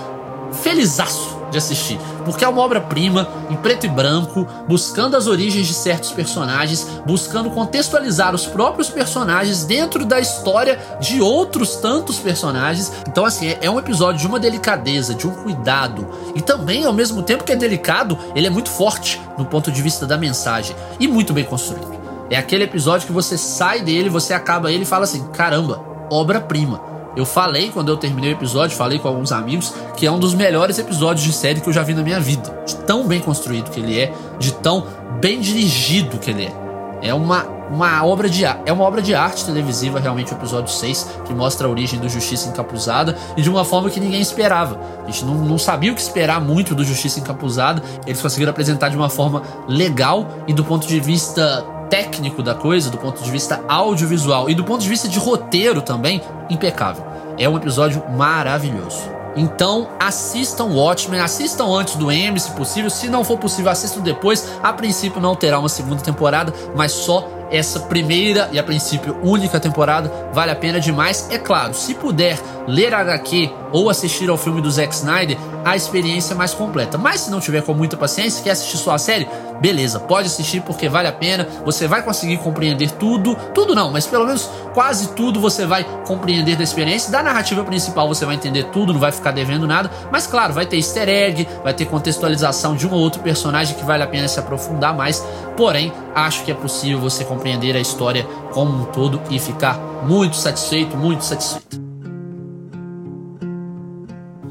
felizaço 0.51 1.28
de 1.51 1.57
assistir, 1.57 1.99
porque 2.25 2.43
é 2.43 2.47
uma 2.47 2.61
obra-prima 2.61 3.27
em 3.49 3.55
preto 3.55 3.85
e 3.85 3.89
branco, 3.89 4.47
buscando 4.67 5.17
as 5.17 5.27
origens 5.27 5.67
de 5.67 5.73
certos 5.73 6.11
personagens, 6.11 6.87
buscando 7.05 7.49
contextualizar 7.49 8.33
os 8.35 8.45
próprios 8.45 8.89
personagens 8.89 9.65
dentro 9.65 10.05
da 10.05 10.19
história 10.19 10.79
de 10.99 11.21
outros 11.21 11.77
tantos 11.77 12.19
personagens. 12.19 12.91
Então, 13.07 13.25
assim, 13.25 13.47
é, 13.47 13.59
é 13.61 13.69
um 13.69 13.79
episódio 13.79 14.19
de 14.21 14.27
uma 14.27 14.39
delicadeza, 14.39 15.13
de 15.13 15.27
um 15.27 15.31
cuidado, 15.31 16.07
e 16.35 16.41
também, 16.41 16.85
ao 16.85 16.93
mesmo 16.93 17.23
tempo 17.23 17.43
que 17.43 17.51
é 17.51 17.55
delicado, 17.55 18.17
ele 18.35 18.47
é 18.47 18.49
muito 18.49 18.69
forte 18.69 19.21
no 19.37 19.45
ponto 19.45 19.71
de 19.71 19.81
vista 19.81 20.05
da 20.05 20.17
mensagem 20.17 20.75
e 20.99 21.07
muito 21.07 21.33
bem 21.33 21.43
construído. 21.43 21.99
É 22.29 22.37
aquele 22.37 22.63
episódio 22.63 23.07
que 23.07 23.13
você 23.13 23.37
sai 23.37 23.81
dele, 23.81 24.07
você 24.07 24.33
acaba 24.33 24.71
ele 24.71 24.83
e 24.83 24.85
fala 24.85 25.05
assim: 25.05 25.27
caramba, 25.31 25.83
obra-prima. 26.11 26.98
Eu 27.19 27.25
falei 27.25 27.69
quando 27.69 27.89
eu 27.89 27.97
terminei 27.97 28.31
o 28.31 28.35
episódio, 28.35 28.77
falei 28.77 28.97
com 28.97 29.05
alguns 29.05 29.33
amigos, 29.33 29.73
que 29.97 30.07
é 30.07 30.11
um 30.11 30.17
dos 30.17 30.33
melhores 30.33 30.79
episódios 30.79 31.25
de 31.25 31.33
série 31.33 31.59
que 31.59 31.67
eu 31.67 31.73
já 31.73 31.83
vi 31.83 31.93
na 31.93 32.01
minha 32.01 32.17
vida. 32.17 32.63
De 32.65 32.77
tão 32.77 33.05
bem 33.05 33.19
construído 33.19 33.69
que 33.69 33.81
ele 33.81 33.99
é, 33.99 34.13
de 34.39 34.53
tão 34.53 34.87
bem 35.19 35.41
dirigido 35.41 36.17
que 36.17 36.31
ele 36.31 36.45
é. 36.45 36.53
É 37.01 37.13
uma, 37.13 37.43
uma 37.69 38.05
obra 38.05 38.29
de 38.29 38.45
é 38.45 38.71
uma 38.71 38.85
obra 38.85 39.01
de 39.01 39.13
arte 39.13 39.43
televisiva 39.43 39.99
realmente 39.99 40.31
o 40.31 40.37
episódio 40.37 40.73
6, 40.73 41.09
que 41.25 41.33
mostra 41.33 41.67
a 41.67 41.69
origem 41.69 41.99
do 41.99 42.07
Justiça 42.07 42.47
Encapuzada 42.47 43.17
e 43.35 43.41
de 43.41 43.49
uma 43.49 43.65
forma 43.65 43.89
que 43.89 43.99
ninguém 43.99 44.21
esperava. 44.21 44.79
A 45.03 45.11
gente 45.11 45.25
não, 45.25 45.35
não 45.35 45.57
sabia 45.57 45.91
o 45.91 45.95
que 45.95 46.01
esperar 46.01 46.39
muito 46.39 46.73
do 46.73 46.85
Justiça 46.85 47.19
Encapuzada. 47.19 47.83
Eles 48.07 48.21
conseguiram 48.21 48.51
apresentar 48.51 48.87
de 48.87 48.95
uma 48.95 49.09
forma 49.09 49.43
legal 49.67 50.25
e 50.47 50.53
do 50.53 50.63
ponto 50.63 50.87
de 50.87 50.97
vista 51.01 51.65
técnico 51.89 52.41
da 52.41 52.55
coisa, 52.55 52.89
do 52.89 52.97
ponto 52.97 53.21
de 53.21 53.29
vista 53.29 53.61
audiovisual 53.67 54.49
e 54.49 54.55
do 54.55 54.63
ponto 54.63 54.81
de 54.81 54.87
vista 54.87 55.09
de 55.09 55.19
roteiro 55.19 55.81
também, 55.81 56.21
impecável. 56.49 57.08
É 57.39 57.47
um 57.47 57.55
episódio 57.57 58.03
maravilhoso. 58.09 59.19
Então 59.35 59.87
assistam 59.99 60.65
Watchmen, 60.65 61.21
assistam 61.21 61.65
antes 61.67 61.95
do 61.95 62.11
M, 62.11 62.37
se 62.37 62.51
possível. 62.51 62.89
Se 62.89 63.07
não 63.07 63.23
for 63.23 63.37
possível, 63.37 63.71
assistam 63.71 64.01
depois. 64.01 64.51
A 64.61 64.73
princípio 64.73 65.21
não 65.21 65.35
terá 65.35 65.57
uma 65.57 65.69
segunda 65.69 66.01
temporada, 66.01 66.53
mas 66.75 66.91
só 66.91 67.25
essa 67.49 67.79
primeira 67.79 68.49
e 68.51 68.59
a 68.59 68.63
princípio 68.63 69.17
única 69.23 69.59
temporada 69.59 70.11
vale 70.33 70.51
a 70.51 70.55
pena 70.55 70.79
demais. 70.79 71.27
É 71.31 71.37
claro, 71.37 71.73
se 71.73 71.93
puder 71.93 72.37
ler 72.69 72.93
HQ 72.93 73.51
ou 73.71 73.89
assistir 73.89 74.29
ao 74.29 74.37
filme 74.37 74.61
do 74.61 74.69
Zack 74.69 74.93
Snyder, 74.93 75.37
a 75.65 75.75
experiência 75.75 76.33
é 76.33 76.37
mais 76.37 76.53
completa. 76.53 76.97
Mas 76.97 77.21
se 77.21 77.31
não 77.31 77.39
tiver 77.39 77.61
com 77.61 77.73
muita 77.73 77.97
paciência, 77.97 78.43
quer 78.43 78.51
assistir 78.51 78.77
só 78.77 78.91
a 78.91 78.97
série, 78.97 79.27
beleza, 79.59 79.99
pode 79.99 80.27
assistir 80.27 80.61
porque 80.61 80.87
vale 80.87 81.07
a 81.07 81.11
pena. 81.11 81.47
Você 81.65 81.87
vai 81.87 82.01
conseguir 82.01 82.37
compreender 82.37 82.91
tudo, 82.91 83.35
tudo 83.53 83.75
não, 83.75 83.91
mas 83.91 84.05
pelo 84.05 84.25
menos 84.25 84.49
quase 84.73 85.09
tudo 85.09 85.39
você 85.39 85.65
vai 85.65 85.83
compreender 86.05 86.55
da 86.55 86.63
experiência. 86.63 87.11
Da 87.11 87.21
narrativa 87.21 87.63
principal 87.63 88.07
você 88.07 88.25
vai 88.25 88.35
entender 88.35 88.65
tudo, 88.65 88.93
não 88.93 88.99
vai 88.99 89.11
ficar 89.11 89.31
devendo 89.31 89.67
nada. 89.67 89.89
Mas 90.11 90.27
claro, 90.27 90.53
vai 90.53 90.65
ter 90.65 90.77
easter 90.77 91.09
egg, 91.09 91.47
vai 91.63 91.73
ter 91.73 91.85
contextualização 91.85 92.75
de 92.75 92.87
um 92.87 92.93
ou 92.93 92.99
outro 92.99 93.21
personagem 93.21 93.75
que 93.75 93.83
vale 93.83 94.03
a 94.03 94.07
pena 94.07 94.27
se 94.27 94.39
aprofundar 94.39 94.95
mais. 94.95 95.25
Porém, 95.57 95.91
acho 96.15 96.43
que 96.43 96.51
é 96.51 96.55
possível 96.55 96.99
você 96.99 97.23
compreender 97.25 97.75
a 97.75 97.79
história 97.79 98.25
como 98.51 98.83
um 98.83 98.85
todo 98.85 99.21
e 99.29 99.39
ficar 99.39 99.77
muito 100.03 100.35
satisfeito, 100.35 100.95
muito 100.95 101.23
satisfeito. 101.23 101.88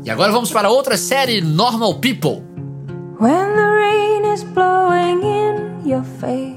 E 0.08 0.10
agora 0.10 0.32
vamos 0.32 0.50
para 0.50 0.70
outra 0.70 0.96
série, 0.96 1.42
Normal 1.42 1.96
People. 1.96 2.42
When 3.20 3.54
the 3.56 3.66
rain 3.74 4.24
is 4.32 4.42
blowing 4.42 5.20
in 5.20 5.77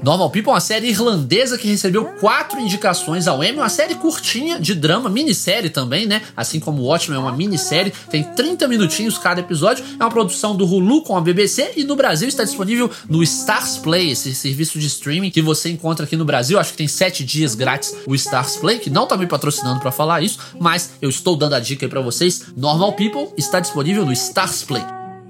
Normal 0.02 0.30
People 0.30 0.50
é 0.50 0.54
uma 0.54 0.60
série 0.60 0.88
irlandesa 0.88 1.56
que 1.56 1.68
recebeu 1.68 2.04
quatro 2.20 2.60
indicações 2.60 3.26
ao 3.26 3.42
Emmy, 3.42 3.58
uma 3.58 3.68
série 3.68 3.94
curtinha 3.94 4.58
de 4.60 4.74
drama, 4.74 5.08
minissérie 5.08 5.70
também, 5.70 6.06
né? 6.06 6.22
Assim 6.36 6.60
como 6.60 6.82
o 6.82 6.86
Watchmen 6.86 7.18
é 7.18 7.20
uma 7.20 7.32
minissérie, 7.32 7.92
tem 8.10 8.22
30 8.22 8.68
minutinhos 8.68 9.18
cada 9.18 9.40
episódio, 9.40 9.84
é 9.98 10.02
uma 10.02 10.10
produção 10.10 10.56
do 10.56 10.66
Hulu 10.66 11.02
com 11.02 11.16
a 11.16 11.20
BBC 11.20 11.72
e 11.76 11.84
no 11.84 11.96
Brasil 11.96 12.28
está 12.28 12.44
disponível 12.44 12.90
no 13.08 13.22
Stars 13.22 13.78
Play, 13.78 14.10
esse 14.10 14.34
serviço 14.34 14.78
de 14.78 14.86
streaming 14.86 15.30
que 15.30 15.42
você 15.42 15.70
encontra 15.70 16.04
aqui 16.04 16.16
no 16.16 16.24
Brasil, 16.24 16.58
acho 16.58 16.72
que 16.72 16.78
tem 16.78 16.88
7 16.88 17.24
dias 17.24 17.54
grátis 17.54 17.94
o 18.06 18.14
Stars 18.14 18.56
Play, 18.56 18.78
que 18.78 18.90
não 18.90 19.06
tá 19.06 19.16
me 19.16 19.26
patrocinando 19.26 19.80
para 19.80 19.90
falar 19.90 20.22
isso, 20.22 20.38
mas 20.58 20.90
eu 21.00 21.08
estou 21.08 21.36
dando 21.36 21.54
a 21.54 21.60
dica 21.60 21.86
aí 21.86 21.90
para 21.90 22.00
vocês. 22.00 22.42
Normal 22.56 22.92
People 22.92 23.28
está 23.36 23.60
disponível 23.60 24.04
no 24.04 24.12
Stars 24.12 24.62
Play. 24.62 24.82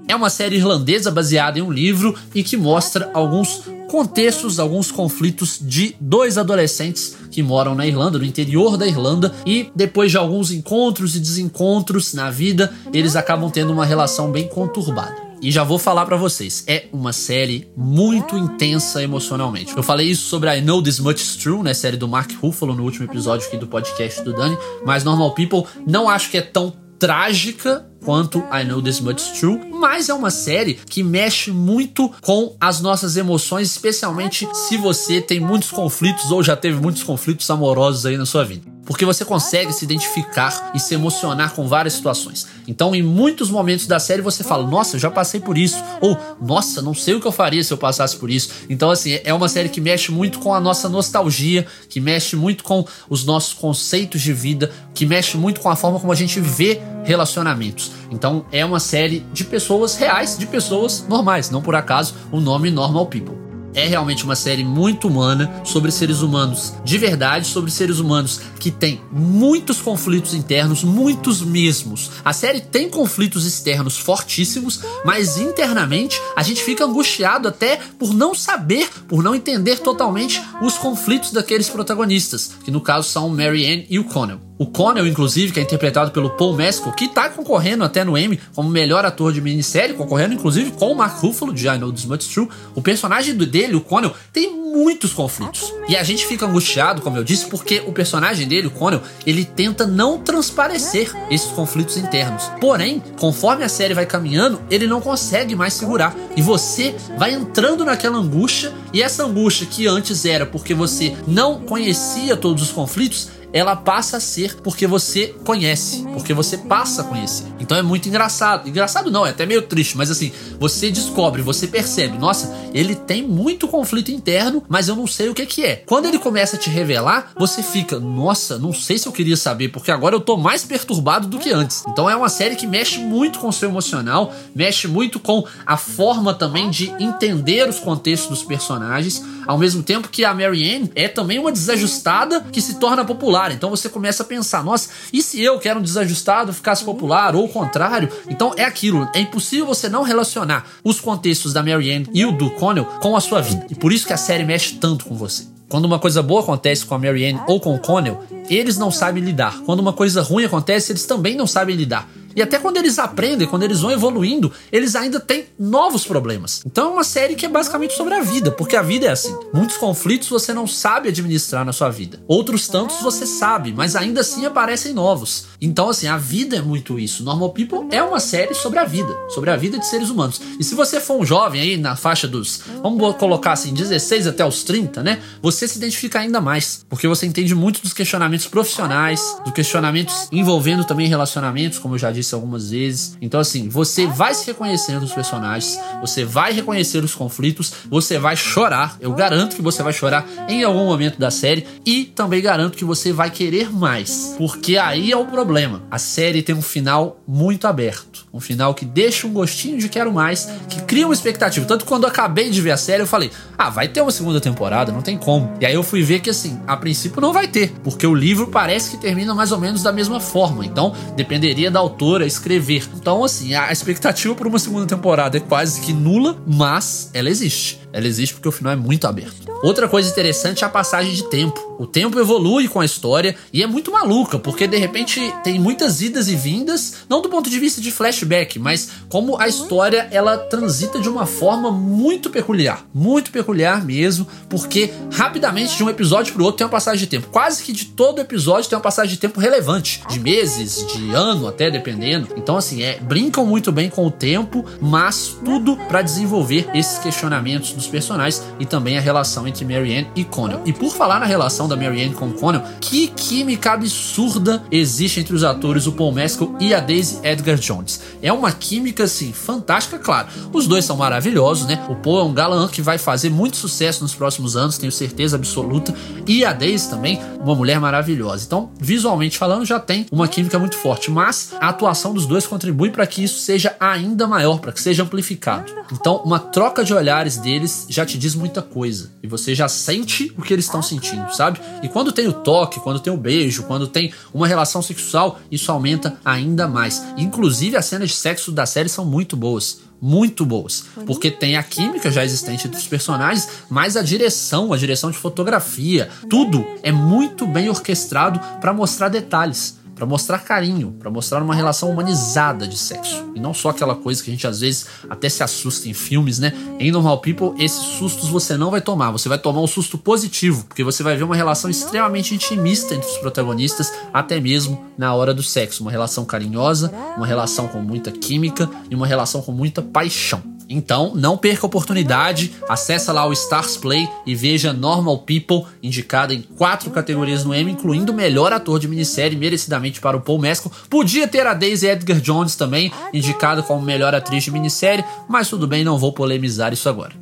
É 0.07 0.15
uma 0.15 0.29
série 0.29 0.57
irlandesa 0.57 1.09
baseada 1.09 1.59
em 1.59 1.61
um 1.61 1.71
livro 1.71 2.15
e 2.35 2.43
que 2.43 2.57
mostra 2.57 3.09
alguns 3.13 3.61
contextos, 3.93 4.59
alguns 4.59 4.91
conflitos 4.91 5.59
de 5.61 5.95
dois 6.01 6.35
adolescentes 6.39 7.15
que 7.29 7.43
moram 7.43 7.75
na 7.75 7.85
Irlanda, 7.85 8.17
no 8.17 8.25
interior 8.25 8.75
da 8.75 8.87
Irlanda, 8.87 9.31
e 9.45 9.69
depois 9.75 10.09
de 10.09 10.17
alguns 10.17 10.49
encontros 10.49 11.15
e 11.15 11.19
desencontros 11.19 12.11
na 12.15 12.31
vida, 12.31 12.73
eles 12.91 13.15
acabam 13.15 13.51
tendo 13.51 13.71
uma 13.71 13.85
relação 13.85 14.31
bem 14.31 14.47
conturbada. 14.47 15.15
E 15.39 15.51
já 15.51 15.63
vou 15.63 15.77
falar 15.77 16.07
para 16.07 16.17
vocês, 16.17 16.63
é 16.65 16.87
uma 16.91 17.13
série 17.13 17.69
muito 17.77 18.35
intensa 18.35 19.03
emocionalmente. 19.03 19.77
Eu 19.77 19.83
falei 19.83 20.07
isso 20.07 20.27
sobre 20.27 20.49
I 20.57 20.59
Know 20.59 20.81
This 20.81 20.99
Much 20.99 21.21
Is 21.21 21.35
True, 21.35 21.61
né, 21.61 21.75
série 21.75 21.97
do 21.97 22.07
Mark 22.07 22.31
Ruffalo 22.41 22.73
no 22.73 22.83
último 22.83 23.05
episódio 23.05 23.45
aqui 23.45 23.57
do 23.57 23.67
podcast 23.67 24.23
do 24.23 24.33
Dani, 24.33 24.57
mas 24.83 25.03
Normal 25.03 25.35
People 25.35 25.65
não 25.85 26.09
acho 26.09 26.31
que 26.31 26.37
é 26.39 26.41
tão 26.41 26.73
trágica 26.97 27.85
quanto 28.03 28.39
I 28.51 28.63
Know 28.65 28.81
This 28.81 28.99
Much 28.99 29.39
True, 29.39 29.59
mas 29.71 30.09
é 30.09 30.13
uma 30.13 30.29
série 30.29 30.75
que 30.75 31.03
mexe 31.03 31.51
muito 31.51 32.11
com 32.21 32.55
as 32.59 32.81
nossas 32.81 33.17
emoções, 33.17 33.71
especialmente 33.71 34.47
se 34.53 34.77
você 34.77 35.21
tem 35.21 35.39
muitos 35.39 35.71
conflitos 35.71 36.31
ou 36.31 36.43
já 36.43 36.55
teve 36.55 36.79
muitos 36.79 37.03
conflitos 37.03 37.49
amorosos 37.49 38.05
aí 38.05 38.17
na 38.17 38.25
sua 38.25 38.43
vida 38.43 38.73
porque 38.85 39.05
você 39.05 39.23
consegue 39.23 39.71
se 39.73 39.85
identificar 39.85 40.71
e 40.73 40.79
se 40.79 40.93
emocionar 40.93 41.53
com 41.53 41.67
várias 41.67 41.93
situações. 41.93 42.47
Então, 42.67 42.93
em 42.93 43.01
muitos 43.01 43.49
momentos 43.49 43.87
da 43.87 43.99
série 43.99 44.21
você 44.21 44.43
fala: 44.43 44.67
"Nossa, 44.67 44.95
eu 44.95 44.99
já 44.99 45.09
passei 45.09 45.39
por 45.39 45.57
isso", 45.57 45.81
ou 46.01 46.17
"Nossa, 46.41 46.81
não 46.81 46.93
sei 46.93 47.15
o 47.15 47.21
que 47.21 47.27
eu 47.27 47.31
faria 47.31 47.63
se 47.63 47.71
eu 47.71 47.77
passasse 47.77 48.15
por 48.17 48.29
isso". 48.29 48.49
Então, 48.69 48.91
assim, 48.91 49.19
é 49.23 49.33
uma 49.33 49.49
série 49.49 49.69
que 49.69 49.81
mexe 49.81 50.11
muito 50.11 50.39
com 50.39 50.53
a 50.53 50.59
nossa 50.59 50.89
nostalgia, 50.89 51.65
que 51.89 51.99
mexe 51.99 52.35
muito 52.35 52.63
com 52.63 52.85
os 53.09 53.23
nossos 53.25 53.53
conceitos 53.53 54.21
de 54.21 54.33
vida, 54.33 54.71
que 54.93 55.05
mexe 55.05 55.37
muito 55.37 55.61
com 55.61 55.69
a 55.69 55.75
forma 55.75 55.99
como 55.99 56.11
a 56.11 56.15
gente 56.15 56.39
vê 56.39 56.81
relacionamentos. 57.03 57.91
Então, 58.11 58.45
é 58.51 58.63
uma 58.65 58.79
série 58.79 59.25
de 59.33 59.43
pessoas 59.43 59.95
reais, 59.95 60.37
de 60.37 60.45
pessoas 60.45 61.05
normais, 61.07 61.49
não 61.49 61.61
por 61.61 61.75
acaso 61.75 62.15
o 62.31 62.39
nome 62.39 62.69
Normal 62.69 63.07
People 63.07 63.43
é 63.75 63.87
realmente 63.87 64.23
uma 64.23 64.35
série 64.35 64.63
muito 64.63 65.07
humana 65.07 65.61
sobre 65.63 65.91
seres 65.91 66.21
humanos 66.21 66.73
de 66.83 66.97
verdade, 66.97 67.47
sobre 67.47 67.71
seres 67.71 67.99
humanos 67.99 68.39
que 68.59 68.71
têm 68.71 69.01
muitos 69.11 69.81
conflitos 69.81 70.33
internos, 70.33 70.83
muitos 70.83 71.41
mesmos. 71.41 72.11
A 72.23 72.33
série 72.33 72.61
tem 72.61 72.89
conflitos 72.89 73.45
externos 73.45 73.97
fortíssimos, 73.97 74.81
mas 75.03 75.37
internamente 75.37 76.21
a 76.35 76.43
gente 76.43 76.63
fica 76.63 76.85
angustiado 76.85 77.47
até 77.47 77.79
por 77.97 78.13
não 78.13 78.35
saber, 78.35 78.89
por 79.07 79.23
não 79.23 79.35
entender 79.35 79.79
totalmente 79.79 80.41
os 80.61 80.77
conflitos 80.77 81.31
daqueles 81.31 81.69
protagonistas, 81.69 82.51
que 82.63 82.71
no 82.71 82.81
caso 82.81 83.09
são 83.09 83.29
Mary 83.29 83.65
Ann 83.65 83.85
e 83.89 83.99
o 83.99 84.03
Connell. 84.03 84.52
O 84.57 84.67
Connell, 84.67 85.07
inclusive, 85.07 85.51
que 85.51 85.59
é 85.59 85.63
interpretado 85.63 86.11
pelo 86.11 86.29
Paul 86.31 86.55
Mescal, 86.55 86.93
que 86.93 87.07
tá 87.07 87.29
concorrendo 87.29 87.83
até 87.83 88.03
no 88.03 88.17
Emmy 88.17 88.39
como 88.53 88.69
melhor 88.69 89.03
ator 89.03 89.33
de 89.33 89.41
minissérie, 89.41 89.95
concorrendo 89.95 90.35
inclusive 90.35 90.71
com 90.71 90.91
o 90.91 90.95
Mark 90.95 91.19
Ruffalo 91.19 91.53
de 91.53 91.67
I 91.67 91.77
Know 91.77 91.91
This 91.91 92.05
Much 92.05 92.31
True. 92.31 92.47
O 92.75 92.81
personagem 92.81 93.35
dele, 93.35 93.75
o 93.75 93.81
Connell, 93.81 94.13
tem 94.31 94.51
muitos 94.73 95.11
conflitos. 95.11 95.73
E 95.87 95.95
a 95.95 96.03
gente 96.03 96.25
fica 96.25 96.45
angustiado, 96.45 97.01
como 97.01 97.17
eu 97.17 97.23
disse, 97.23 97.47
porque 97.47 97.83
o 97.85 97.91
personagem 97.91 98.47
dele, 98.47 98.67
o 98.67 98.71
Connell, 98.71 99.01
ele 99.25 99.43
tenta 99.43 99.85
não 99.85 100.19
transparecer 100.19 101.11
esses 101.29 101.51
conflitos 101.51 101.97
internos. 101.97 102.43
Porém, 102.61 103.01
conforme 103.19 103.63
a 103.63 103.69
série 103.69 103.93
vai 103.93 104.05
caminhando, 104.05 104.61
ele 104.69 104.87
não 104.87 105.01
consegue 105.01 105.55
mais 105.55 105.73
segurar. 105.73 106.15
E 106.35 106.41
você 106.41 106.95
vai 107.17 107.33
entrando 107.33 107.83
naquela 107.85 108.17
angústia, 108.17 108.71
e 108.91 109.01
essa 109.01 109.25
angústia 109.25 109.67
que 109.67 109.87
antes 109.87 110.25
era 110.25 110.45
porque 110.45 110.73
você 110.73 111.15
não 111.27 111.59
conhecia 111.59 112.37
todos 112.37 112.63
os 112.63 112.71
conflitos, 112.71 113.29
ela 113.53 113.75
passa 113.75 114.17
a 114.17 114.19
ser 114.19 114.55
porque 114.61 114.87
você 114.87 115.27
conhece, 115.45 116.03
porque 116.11 116.33
você 116.33 116.57
passa 116.57 117.01
a 117.01 117.05
conhecer. 117.05 117.45
Então 117.59 117.77
é 117.77 117.83
muito 117.83 118.09
engraçado. 118.09 118.67
Engraçado 118.67 119.11
não, 119.11 119.25
é 119.25 119.29
até 119.29 119.45
meio 119.45 119.61
triste, 119.61 119.95
mas 119.95 120.09
assim, 120.09 120.31
você 120.59 120.89
descobre, 120.89 121.43
você 121.43 121.67
percebe, 121.67 122.17
nossa, 122.17 122.53
ele 122.73 122.95
tem 122.95 123.21
muito 123.21 123.67
conflito 123.67 124.11
interno, 124.11 124.63
mas 124.67 124.87
eu 124.87 124.95
não 124.95 125.05
sei 125.05 125.29
o 125.29 125.33
que 125.33 125.45
que 125.45 125.63
é. 125.63 125.75
Quando 125.85 126.07
ele 126.07 126.17
começa 126.17 126.55
a 126.55 126.59
te 126.59 126.69
revelar, 126.69 127.31
você 127.37 127.61
fica, 127.61 127.99
nossa, 127.99 128.57
não 128.57 128.73
sei 128.73 128.97
se 128.97 129.07
eu 129.07 129.11
queria 129.11 129.37
saber, 129.37 129.69
porque 129.69 129.91
agora 129.91 130.15
eu 130.15 130.19
tô 130.19 130.35
mais 130.35 130.65
perturbado 130.65 131.27
do 131.27 131.37
que 131.37 131.51
antes. 131.51 131.83
Então 131.87 132.09
é 132.09 132.15
uma 132.15 132.29
série 132.29 132.55
que 132.55 132.65
mexe 132.65 132.99
muito 132.99 133.37
com 133.37 133.49
o 133.49 133.53
seu 133.53 133.69
emocional, 133.69 134.33
mexe 134.55 134.87
muito 134.87 135.19
com 135.19 135.45
a 135.65 135.77
forma 135.77 136.33
também 136.33 136.71
de 136.71 136.91
entender 136.99 137.69
os 137.69 137.79
contextos 137.79 138.29
dos 138.29 138.43
personagens, 138.43 139.23
ao 139.47 139.57
mesmo 139.57 139.83
tempo 139.83 140.09
que 140.09 140.25
a 140.25 140.33
Mary 140.33 140.75
Ann 140.75 140.89
é 140.95 141.07
também 141.07 141.39
uma 141.39 141.51
desajustada 141.51 142.41
que 142.51 142.61
se 142.61 142.75
torna 142.75 143.05
popular. 143.05 143.51
Então 143.51 143.69
você 143.69 143.89
começa 143.89 144.23
a 144.23 144.25
pensar, 144.25 144.63
nossa, 144.63 144.89
e 145.11 145.21
se 145.21 145.41
eu, 145.41 145.59
que 145.59 145.69
era 145.69 145.77
um 145.77 145.81
desajustado, 145.81 146.53
ficasse 146.53 146.83
popular 146.83 147.35
ou 147.35 147.45
o 147.45 147.49
contrário? 147.49 148.09
Então 148.29 148.53
é 148.57 148.63
aquilo, 148.63 149.09
é 149.13 149.19
impossível 149.19 149.65
você 149.65 149.89
não 149.89 150.03
relacionar 150.03 150.65
os 150.83 150.99
contextos 150.99 151.53
da 151.53 151.63
Mary 151.63 151.91
Ann 151.91 152.05
e 152.13 152.25
o 152.25 152.31
do 152.31 152.51
Connell 152.51 152.85
com 152.85 153.15
a 153.15 153.21
sua 153.21 153.41
vida. 153.41 153.65
E 153.69 153.75
por 153.75 153.91
isso 153.91 154.07
que 154.07 154.13
a 154.13 154.17
série 154.17 154.43
mexe 154.43 154.75
tanto 154.75 155.05
com 155.05 155.15
você. 155.15 155.53
Quando 155.73 155.85
uma 155.85 155.97
coisa 155.97 156.21
boa 156.21 156.41
acontece 156.41 156.85
com 156.85 156.93
a 156.93 156.99
Mary 156.99 157.25
Ann 157.25 157.39
ou 157.47 157.59
com 157.59 157.73
o 157.73 157.79
Connell, 157.79 158.23
eles 158.47 158.77
não 158.77 158.91
sabem 158.91 159.23
lidar. 159.23 159.59
Quando 159.65 159.79
uma 159.79 159.91
coisa 159.91 160.21
ruim 160.21 160.45
acontece, 160.45 160.91
eles 160.91 161.05
também 161.05 161.35
não 161.35 161.47
sabem 161.47 161.75
lidar. 161.75 162.07
E 162.35 162.41
até 162.41 162.57
quando 162.57 162.77
eles 162.77 162.99
aprendem, 162.99 163.47
quando 163.47 163.63
eles 163.63 163.81
vão 163.81 163.91
evoluindo, 163.91 164.51
eles 164.71 164.95
ainda 164.95 165.19
têm 165.19 165.45
novos 165.59 166.05
problemas. 166.05 166.61
Então 166.65 166.89
é 166.89 166.93
uma 166.93 167.03
série 167.03 167.35
que 167.35 167.45
é 167.45 167.49
basicamente 167.49 167.93
sobre 167.95 168.13
a 168.13 168.21
vida, 168.21 168.51
porque 168.51 168.75
a 168.75 168.81
vida 168.81 169.07
é 169.07 169.09
assim. 169.09 169.35
Muitos 169.53 169.77
conflitos 169.77 170.29
você 170.29 170.53
não 170.53 170.67
sabe 170.67 171.09
administrar 171.09 171.65
na 171.65 171.73
sua 171.73 171.89
vida. 171.89 172.21
Outros 172.27 172.67
tantos 172.67 173.01
você 173.01 173.25
sabe, 173.25 173.73
mas 173.73 173.95
ainda 173.95 174.21
assim 174.21 174.45
aparecem 174.45 174.93
novos. 174.93 175.45
Então, 175.61 175.89
assim, 175.89 176.07
a 176.07 176.17
vida 176.17 176.57
é 176.57 176.61
muito 176.61 176.99
isso. 176.99 177.23
Normal 177.23 177.51
People 177.51 177.87
é 177.91 178.01
uma 178.01 178.19
série 178.19 178.53
sobre 178.53 178.79
a 178.79 178.85
vida, 178.85 179.15
sobre 179.29 179.49
a 179.49 179.55
vida 179.55 179.77
de 179.77 179.85
seres 179.85 180.09
humanos. 180.09 180.41
E 180.59 180.63
se 180.63 180.75
você 180.75 180.99
for 180.99 181.19
um 181.19 181.25
jovem 181.25 181.61
aí 181.61 181.77
na 181.77 181.95
faixa 181.95 182.27
dos, 182.27 182.61
vamos 182.81 183.15
colocar 183.17 183.53
assim, 183.53 183.73
16 183.73 184.27
até 184.27 184.45
os 184.45 184.63
30, 184.63 185.03
né? 185.03 185.21
Você 185.41 185.67
se 185.67 185.77
identifica 185.77 186.19
ainda 186.19 186.41
mais, 186.41 186.85
porque 186.89 187.07
você 187.07 187.25
entende 187.25 187.53
muito 187.53 187.81
dos 187.81 187.93
questionamentos 187.93 188.47
profissionais, 188.47 189.21
dos 189.43 189.53
questionamentos 189.53 190.27
envolvendo 190.31 190.83
também 190.83 191.07
relacionamentos, 191.07 191.79
como 191.79 191.95
eu 191.95 191.99
já 191.99 192.11
disse 192.11 192.22
disse 192.23 192.33
algumas 192.33 192.71
vezes. 192.71 193.17
Então, 193.21 193.39
assim, 193.39 193.67
você 193.67 194.07
vai 194.07 194.33
se 194.33 194.47
reconhecer 194.47 194.99
nos 194.99 195.11
personagens, 195.11 195.77
você 196.01 196.23
vai 196.23 196.53
reconhecer 196.53 197.03
os 197.03 197.13
conflitos, 197.13 197.73
você 197.89 198.17
vai 198.17 198.35
chorar. 198.35 198.97
Eu 198.99 199.13
garanto 199.13 199.55
que 199.55 199.61
você 199.61 199.83
vai 199.83 199.93
chorar 199.93 200.25
em 200.47 200.63
algum 200.63 200.85
momento 200.85 201.19
da 201.19 201.29
série 201.29 201.65
e 201.85 202.05
também 202.05 202.41
garanto 202.41 202.77
que 202.77 202.85
você 202.85 203.11
vai 203.11 203.29
querer 203.29 203.71
mais, 203.71 204.33
porque 204.37 204.77
aí 204.77 205.11
é 205.11 205.17
o 205.17 205.25
problema. 205.25 205.83
A 205.91 205.99
série 205.99 206.41
tem 206.41 206.55
um 206.55 206.61
final 206.61 207.19
muito 207.27 207.67
aberto, 207.67 208.25
um 208.33 208.39
final 208.39 208.73
que 208.73 208.85
deixa 208.85 209.27
um 209.27 209.33
gostinho 209.33 209.77
de 209.77 209.89
quero 209.89 210.11
mais, 210.11 210.49
que 210.69 210.81
cria 210.83 211.05
uma 211.05 211.13
expectativa. 211.13 211.65
Tanto 211.65 211.83
que 211.83 211.89
quando 211.89 212.03
eu 212.03 212.09
acabei 212.09 212.49
de 212.49 212.61
ver 212.61 212.71
a 212.71 212.77
série, 212.77 213.03
eu 213.03 213.07
falei: 213.07 213.31
ah, 213.57 213.69
vai 213.69 213.87
ter 213.87 214.01
uma 214.01 214.11
segunda 214.11 214.39
temporada, 214.39 214.91
não 214.91 215.01
tem 215.01 215.17
como. 215.17 215.53
E 215.59 215.65
aí 215.65 215.73
eu 215.73 215.83
fui 215.83 216.01
ver 216.01 216.21
que, 216.21 216.29
assim, 216.29 216.59
a 216.65 216.77
princípio 216.77 217.21
não 217.21 217.33
vai 217.33 217.47
ter, 217.47 217.73
porque 217.83 218.07
o 218.07 218.15
livro 218.15 218.47
parece 218.47 218.91
que 218.91 218.97
termina 218.97 219.33
mais 219.33 219.51
ou 219.51 219.59
menos 219.59 219.83
da 219.83 219.91
mesma 219.91 220.19
forma. 220.19 220.65
Então, 220.65 220.93
dependeria 221.15 221.69
da 221.69 221.79
autora 221.79 222.12
a 222.21 222.25
escrever. 222.25 222.87
Então, 222.95 223.23
assim, 223.23 223.53
a 223.53 223.71
expectativa 223.71 224.33
por 224.35 224.47
uma 224.47 224.59
segunda 224.59 224.85
temporada 224.85 225.37
é 225.37 225.39
quase 225.39 225.81
que 225.81 225.93
nula, 225.93 226.37
mas 226.45 227.09
ela 227.13 227.29
existe. 227.29 227.82
Ela 227.93 228.07
existe 228.07 228.33
porque 228.33 228.49
o 228.49 228.51
final 228.51 228.73
é 228.73 228.75
muito 228.75 229.05
aberto. 229.05 229.53
Outra 229.63 229.87
coisa 229.87 230.09
interessante 230.09 230.63
é 230.63 230.67
a 230.67 230.69
passagem 230.69 231.13
de 231.13 231.29
tempo. 231.29 231.77
O 231.79 231.87
tempo 231.87 232.19
evolui 232.19 232.67
com 232.67 232.79
a 232.79 232.85
história 232.85 233.35
e 233.51 233.63
é 233.63 233.67
muito 233.67 233.91
maluca, 233.91 234.37
porque 234.37 234.67
de 234.67 234.77
repente 234.77 235.33
tem 235.43 235.59
muitas 235.59 236.01
idas 236.01 236.27
e 236.27 236.35
vindas, 236.35 236.95
não 237.07 237.21
do 237.21 237.29
ponto 237.29 237.49
de 237.49 237.59
vista 237.59 237.79
de 237.79 237.91
flashback, 237.91 238.59
mas 238.59 238.89
como 239.07 239.39
a 239.39 239.47
história 239.47 240.07
ela 240.11 240.37
transita 240.37 240.99
de 240.99 241.07
uma 241.07 241.25
forma 241.25 241.71
muito 241.71 242.29
peculiar, 242.29 242.85
muito 242.93 243.31
peculiar 243.31 243.85
mesmo, 243.85 244.27
porque 244.49 244.91
rapidamente 245.11 245.77
de 245.77 245.83
um 245.83 245.89
episódio 245.89 246.33
para 246.33 246.43
outro 246.43 246.57
tem 246.57 246.65
uma 246.65 246.71
passagem 246.71 246.99
de 246.99 247.07
tempo. 247.07 247.27
Quase 247.31 247.63
que 247.63 247.71
de 247.71 247.85
todo 247.85 248.19
episódio 248.19 248.69
tem 248.69 248.75
uma 248.75 248.83
passagem 248.83 249.13
de 249.13 249.19
tempo 249.19 249.39
relevante, 249.39 250.01
de 250.09 250.19
meses, 250.19 250.85
de 250.87 251.13
ano 251.13 251.47
até 251.47 251.69
dependendo. 251.69 252.29
Então 252.35 252.57
assim, 252.57 252.81
é, 252.81 252.99
brincam 252.99 253.45
muito 253.45 253.71
bem 253.71 253.89
com 253.89 254.05
o 254.05 254.11
tempo, 254.11 254.65
mas 254.81 255.37
tudo 255.45 255.77
para 255.87 256.01
desenvolver 256.01 256.69
esses 256.73 256.97
questionamentos 256.99 257.82
dos 257.83 257.91
personagens 257.91 258.43
e 258.59 258.65
também 258.65 258.97
a 258.97 259.01
relação 259.01 259.47
entre 259.47 259.65
Marianne 259.65 260.07
e 260.15 260.23
Connell. 260.23 260.61
E 260.65 260.73
por 260.73 260.93
falar 260.93 261.19
na 261.19 261.25
relação 261.25 261.67
da 261.67 261.75
Marianne 261.75 262.13
com 262.13 262.31
Connell, 262.31 262.63
que 262.79 263.07
química 263.07 263.73
absurda 263.73 264.63
existe 264.71 265.19
entre 265.19 265.35
os 265.35 265.43
atores 265.43 265.87
o 265.87 265.91
Paul 265.91 266.11
Mescal 266.11 266.55
e 266.59 266.73
a 266.73 266.79
Daisy 266.79 267.19
Edgar 267.23 267.57
Jones. 267.57 268.01
É 268.21 268.31
uma 268.31 268.51
química 268.51 269.03
assim 269.03 269.31
fantástica, 269.31 269.99
claro. 269.99 270.27
Os 270.51 270.67
dois 270.67 270.85
são 270.85 270.97
maravilhosos, 270.97 271.67
né? 271.67 271.83
O 271.89 271.95
Paul 271.95 272.19
é 272.19 272.23
um 272.23 272.33
galã 272.33 272.67
que 272.67 272.81
vai 272.81 272.97
fazer 272.97 273.29
muito 273.29 273.57
sucesso 273.57 274.01
nos 274.01 274.15
próximos 274.15 274.55
anos, 274.55 274.77
tenho 274.77 274.91
certeza 274.91 275.35
absoluta, 275.35 275.93
e 276.27 276.45
a 276.45 276.53
Daisy 276.53 276.89
também, 276.89 277.19
uma 277.41 277.55
mulher 277.55 277.79
maravilhosa. 277.79 278.45
Então, 278.45 278.71
visualmente 278.79 279.37
falando, 279.37 279.65
já 279.65 279.79
tem 279.79 280.05
uma 280.11 280.27
química 280.27 280.57
muito 280.57 280.77
forte, 280.77 281.11
mas 281.11 281.53
a 281.59 281.69
atuação 281.69 282.13
dos 282.13 282.25
dois 282.25 282.47
contribui 282.47 282.89
para 282.89 283.05
que 283.05 283.23
isso 283.23 283.39
seja 283.39 283.75
ainda 283.79 284.27
maior, 284.27 284.59
para 284.59 284.71
que 284.71 284.81
seja 284.81 285.03
amplificado. 285.03 285.71
Então, 285.91 286.21
uma 286.23 286.39
troca 286.39 286.83
de 286.83 286.93
olhares 286.93 287.37
deles 287.37 287.72
já 287.89 288.05
te 288.05 288.17
diz 288.17 288.35
muita 288.35 288.61
coisa. 288.61 289.11
E 289.21 289.27
você 289.27 289.53
já 289.53 289.67
sente 289.67 290.33
o 290.37 290.41
que 290.41 290.53
eles 290.53 290.65
estão 290.65 290.81
sentindo, 290.81 291.33
sabe? 291.35 291.59
E 291.81 291.89
quando 291.89 292.11
tem 292.11 292.27
o 292.27 292.33
toque, 292.33 292.79
quando 292.79 292.99
tem 292.99 293.11
o 293.11 293.17
beijo, 293.17 293.63
quando 293.63 293.87
tem 293.87 294.13
uma 294.33 294.47
relação 294.47 294.81
sexual, 294.81 295.39
isso 295.51 295.71
aumenta 295.71 296.17
ainda 296.23 296.67
mais. 296.67 297.03
Inclusive, 297.17 297.77
as 297.77 297.85
cenas 297.85 298.09
de 298.09 298.15
sexo 298.15 298.51
da 298.51 298.65
série 298.65 298.89
são 298.89 299.05
muito 299.05 299.35
boas 299.35 299.81
muito 300.05 300.45
boas. 300.45 300.83
Porque 301.07 301.31
tem 301.31 301.55
a 301.55 301.63
química 301.63 302.11
já 302.11 302.25
existente 302.25 302.67
dos 302.67 302.85
personagens, 302.85 303.47
mas 303.69 303.95
a 303.95 304.01
direção, 304.01 304.73
a 304.73 304.77
direção 304.77 305.09
de 305.09 305.17
fotografia, 305.17 306.09
tudo 306.29 306.65
é 306.83 306.91
muito 306.91 307.47
bem 307.47 307.69
orquestrado 307.69 308.37
para 308.59 308.73
mostrar 308.73 309.07
detalhes 309.07 309.77
para 310.03 310.09
mostrar 310.09 310.39
carinho, 310.39 310.91
para 310.99 311.09
mostrar 311.09 311.41
uma 311.41 311.55
relação 311.55 311.89
humanizada 311.89 312.67
de 312.67 312.77
sexo. 312.77 313.31
E 313.33 313.39
não 313.39 313.53
só 313.53 313.69
aquela 313.69 313.95
coisa 313.95 314.21
que 314.21 314.29
a 314.29 314.33
gente 314.33 314.45
às 314.45 314.59
vezes 314.59 314.85
até 315.09 315.29
se 315.29 315.41
assusta 315.41 315.87
em 315.87 315.93
filmes, 315.93 316.39
né? 316.39 316.51
Em 316.77 316.91
Normal 316.91 317.19
People, 317.19 317.53
esses 317.63 317.79
sustos 317.79 318.27
você 318.27 318.57
não 318.57 318.69
vai 318.69 318.81
tomar, 318.81 319.11
você 319.11 319.29
vai 319.29 319.37
tomar 319.37 319.61
um 319.61 319.67
susto 319.67 319.97
positivo, 319.97 320.65
porque 320.65 320.83
você 320.83 321.03
vai 321.03 321.15
ver 321.15 321.23
uma 321.23 321.37
relação 321.37 321.69
extremamente 321.69 322.35
intimista 322.35 322.93
entre 322.93 323.09
os 323.09 323.17
protagonistas, 323.17 323.93
até 324.13 324.41
mesmo 324.41 324.83
na 324.97 325.15
hora 325.15 325.33
do 325.33 325.41
sexo. 325.41 325.83
Uma 325.83 325.91
relação 325.91 326.25
carinhosa, 326.25 326.91
uma 327.15 327.25
relação 327.25 327.69
com 327.69 327.79
muita 327.79 328.11
química 328.11 328.69
e 328.91 328.95
uma 328.95 329.07
relação 329.07 329.41
com 329.41 329.53
muita 329.53 329.81
paixão. 329.81 330.53
Então, 330.69 331.13
não 331.15 331.37
perca 331.37 331.65
a 331.65 331.67
oportunidade, 331.67 332.53
acessa 332.67 333.11
lá 333.11 333.27
o 333.27 333.33
Stars 333.33 333.77
Play 333.77 334.07
e 334.25 334.35
veja 334.35 334.73
Normal 334.73 335.19
People, 335.19 335.65
indicada 335.81 336.33
em 336.33 336.41
quatro 336.41 336.89
categorias 336.89 337.43
no 337.43 337.53
Emmy, 337.53 337.73
incluindo 337.73 338.13
melhor 338.13 338.51
ator 338.51 338.79
de 338.79 338.87
minissérie, 338.87 339.37
merecidamente 339.37 339.92
para 339.99 340.17
o 340.17 340.21
Paul 340.21 340.39
Mescal. 340.39 340.71
Podia 340.89 341.27
ter 341.27 341.45
a 341.45 341.53
Daisy 341.53 341.87
Edgar 341.87 342.19
Jones 342.19 342.55
também, 342.55 342.91
indicada 343.13 343.63
como 343.63 343.81
melhor 343.81 344.13
atriz 344.13 344.43
de 344.43 344.51
minissérie, 344.51 345.05
mas 345.27 345.49
tudo 345.49 345.67
bem, 345.67 345.83
não 345.83 345.97
vou 345.97 346.13
polemizar 346.13 346.73
isso 346.73 346.89
agora. 346.89 347.13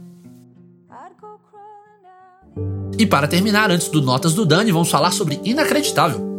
E 2.97 3.05
para 3.05 3.27
terminar, 3.27 3.71
antes 3.71 3.87
do 3.87 4.01
Notas 4.01 4.33
do 4.33 4.45
Dani, 4.45 4.71
vamos 4.71 4.89
falar 4.91 5.11
sobre 5.11 5.39
Inacreditável. 5.43 6.31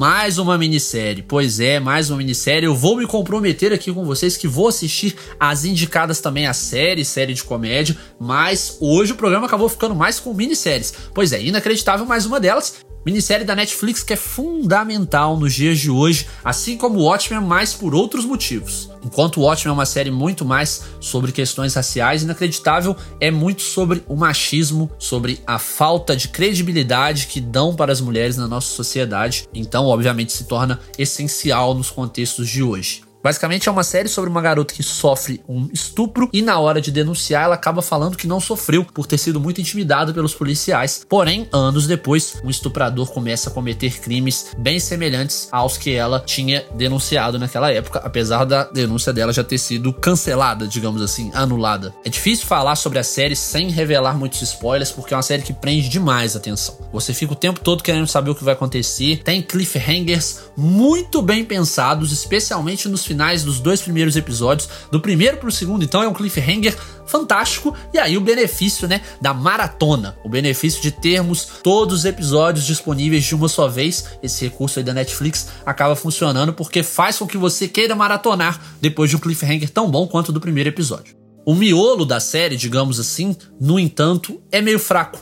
Mais 0.00 0.38
uma 0.38 0.56
minissérie. 0.56 1.22
Pois 1.22 1.60
é, 1.60 1.78
mais 1.78 2.08
uma 2.08 2.16
minissérie. 2.16 2.64
Eu 2.66 2.74
vou 2.74 2.96
me 2.96 3.06
comprometer 3.06 3.70
aqui 3.70 3.92
com 3.92 4.02
vocês 4.02 4.34
que 4.34 4.48
vou 4.48 4.66
assistir 4.66 5.14
as 5.38 5.66
indicadas 5.66 6.22
também 6.22 6.46
a 6.46 6.54
série, 6.54 7.04
série 7.04 7.34
de 7.34 7.44
comédia. 7.44 7.94
Mas 8.18 8.78
hoje 8.80 9.12
o 9.12 9.14
programa 9.14 9.46
acabou 9.46 9.68
ficando 9.68 9.94
mais 9.94 10.18
com 10.18 10.32
minisséries. 10.32 10.94
Pois 11.12 11.32
é, 11.32 11.42
inacreditável 11.42 12.06
mais 12.06 12.24
uma 12.24 12.40
delas. 12.40 12.76
Minissérie 13.04 13.46
da 13.46 13.56
Netflix 13.56 14.02
que 14.02 14.12
é 14.12 14.16
fundamental 14.16 15.38
nos 15.38 15.54
dias 15.54 15.78
de 15.78 15.90
hoje, 15.90 16.26
assim 16.44 16.76
como 16.76 17.00
Watchmen, 17.00 17.40
mas 17.40 17.72
por 17.72 17.94
outros 17.94 18.24
motivos. 18.24 18.90
Enquanto 19.02 19.40
Watchmen 19.40 19.70
é 19.70 19.74
uma 19.74 19.86
série 19.86 20.10
muito 20.10 20.44
mais 20.44 20.82
sobre 21.00 21.32
questões 21.32 21.74
raciais, 21.74 22.22
Inacreditável 22.22 22.94
é 23.18 23.30
muito 23.30 23.62
sobre 23.62 24.02
o 24.06 24.14
machismo, 24.14 24.90
sobre 24.98 25.40
a 25.46 25.58
falta 25.58 26.14
de 26.14 26.28
credibilidade 26.28 27.26
que 27.26 27.40
dão 27.40 27.74
para 27.74 27.92
as 27.92 28.00
mulheres 28.00 28.36
na 28.36 28.46
nossa 28.46 28.68
sociedade. 28.68 29.48
Então, 29.54 29.86
obviamente, 29.86 30.32
se 30.32 30.44
torna 30.44 30.78
essencial 30.98 31.74
nos 31.74 31.90
contextos 31.90 32.48
de 32.48 32.62
hoje. 32.62 33.09
Basicamente 33.22 33.68
é 33.68 33.72
uma 33.72 33.84
série 33.84 34.08
sobre 34.08 34.30
uma 34.30 34.40
garota 34.40 34.72
que 34.72 34.82
sofre 34.82 35.42
um 35.46 35.68
estupro 35.72 36.28
e 36.32 36.40
na 36.40 36.58
hora 36.58 36.80
de 36.80 36.90
denunciar 36.90 37.44
ela 37.44 37.54
acaba 37.54 37.82
falando 37.82 38.16
que 38.16 38.26
não 38.26 38.40
sofreu 38.40 38.84
por 38.84 39.06
ter 39.06 39.18
sido 39.18 39.38
muito 39.38 39.60
intimidada 39.60 40.12
pelos 40.12 40.34
policiais. 40.34 41.04
Porém, 41.08 41.46
anos 41.52 41.86
depois, 41.86 42.40
um 42.42 42.48
estuprador 42.48 43.10
começa 43.10 43.50
a 43.50 43.52
cometer 43.52 44.00
crimes 44.00 44.54
bem 44.56 44.78
semelhantes 44.80 45.48
aos 45.52 45.76
que 45.76 45.92
ela 45.92 46.20
tinha 46.20 46.64
denunciado 46.74 47.38
naquela 47.38 47.70
época, 47.70 48.00
apesar 48.02 48.44
da 48.44 48.64
denúncia 48.64 49.12
dela 49.12 49.32
já 49.32 49.44
ter 49.44 49.58
sido 49.58 49.92
cancelada, 49.92 50.66
digamos 50.66 51.02
assim, 51.02 51.30
anulada. 51.34 51.94
É 52.04 52.08
difícil 52.08 52.46
falar 52.46 52.76
sobre 52.76 52.98
a 52.98 53.04
série 53.04 53.36
sem 53.36 53.68
revelar 53.68 54.16
muitos 54.16 54.40
spoilers 54.42 54.90
porque 54.90 55.12
é 55.12 55.16
uma 55.16 55.22
série 55.22 55.42
que 55.42 55.52
prende 55.52 55.88
demais 55.88 56.34
a 56.34 56.38
atenção. 56.38 56.78
Você 56.92 57.12
fica 57.12 57.34
o 57.34 57.36
tempo 57.36 57.60
todo 57.60 57.82
querendo 57.82 58.06
saber 58.06 58.30
o 58.30 58.34
que 58.34 58.44
vai 58.44 58.54
acontecer. 58.54 59.22
Tem 59.22 59.42
cliffhangers 59.42 60.40
muito 60.56 61.20
bem 61.20 61.44
pensados, 61.44 62.12
especialmente 62.12 62.88
nos 62.88 63.09
finais 63.10 63.42
dos 63.42 63.58
dois 63.58 63.82
primeiros 63.82 64.14
episódios. 64.14 64.68
Do 64.88 65.00
primeiro 65.00 65.36
pro 65.36 65.50
segundo, 65.50 65.82
então, 65.82 66.00
é 66.00 66.06
um 66.06 66.12
cliffhanger 66.12 66.76
fantástico. 67.04 67.74
E 67.92 67.98
aí 67.98 68.16
o 68.16 68.20
benefício, 68.20 68.86
né, 68.86 69.00
da 69.20 69.34
maratona, 69.34 70.16
o 70.24 70.28
benefício 70.28 70.80
de 70.80 70.92
termos 70.92 71.44
todos 71.60 72.00
os 72.00 72.04
episódios 72.04 72.64
disponíveis 72.64 73.24
de 73.24 73.34
uma 73.34 73.48
só 73.48 73.66
vez. 73.66 74.04
Esse 74.22 74.44
recurso 74.44 74.78
aí 74.78 74.84
da 74.84 74.94
Netflix 74.94 75.48
acaba 75.66 75.96
funcionando 75.96 76.52
porque 76.52 76.84
faz 76.84 77.18
com 77.18 77.26
que 77.26 77.36
você 77.36 77.66
queira 77.66 77.96
maratonar 77.96 78.60
depois 78.80 79.10
de 79.10 79.16
um 79.16 79.18
cliffhanger 79.18 79.70
tão 79.70 79.90
bom 79.90 80.06
quanto 80.06 80.30
do 80.30 80.40
primeiro 80.40 80.68
episódio. 80.68 81.16
O 81.44 81.52
miolo 81.52 82.04
da 82.04 82.20
série, 82.20 82.56
digamos 82.56 83.00
assim, 83.00 83.34
no 83.60 83.80
entanto, 83.80 84.40
é 84.52 84.60
meio 84.60 84.78
fraco. 84.78 85.18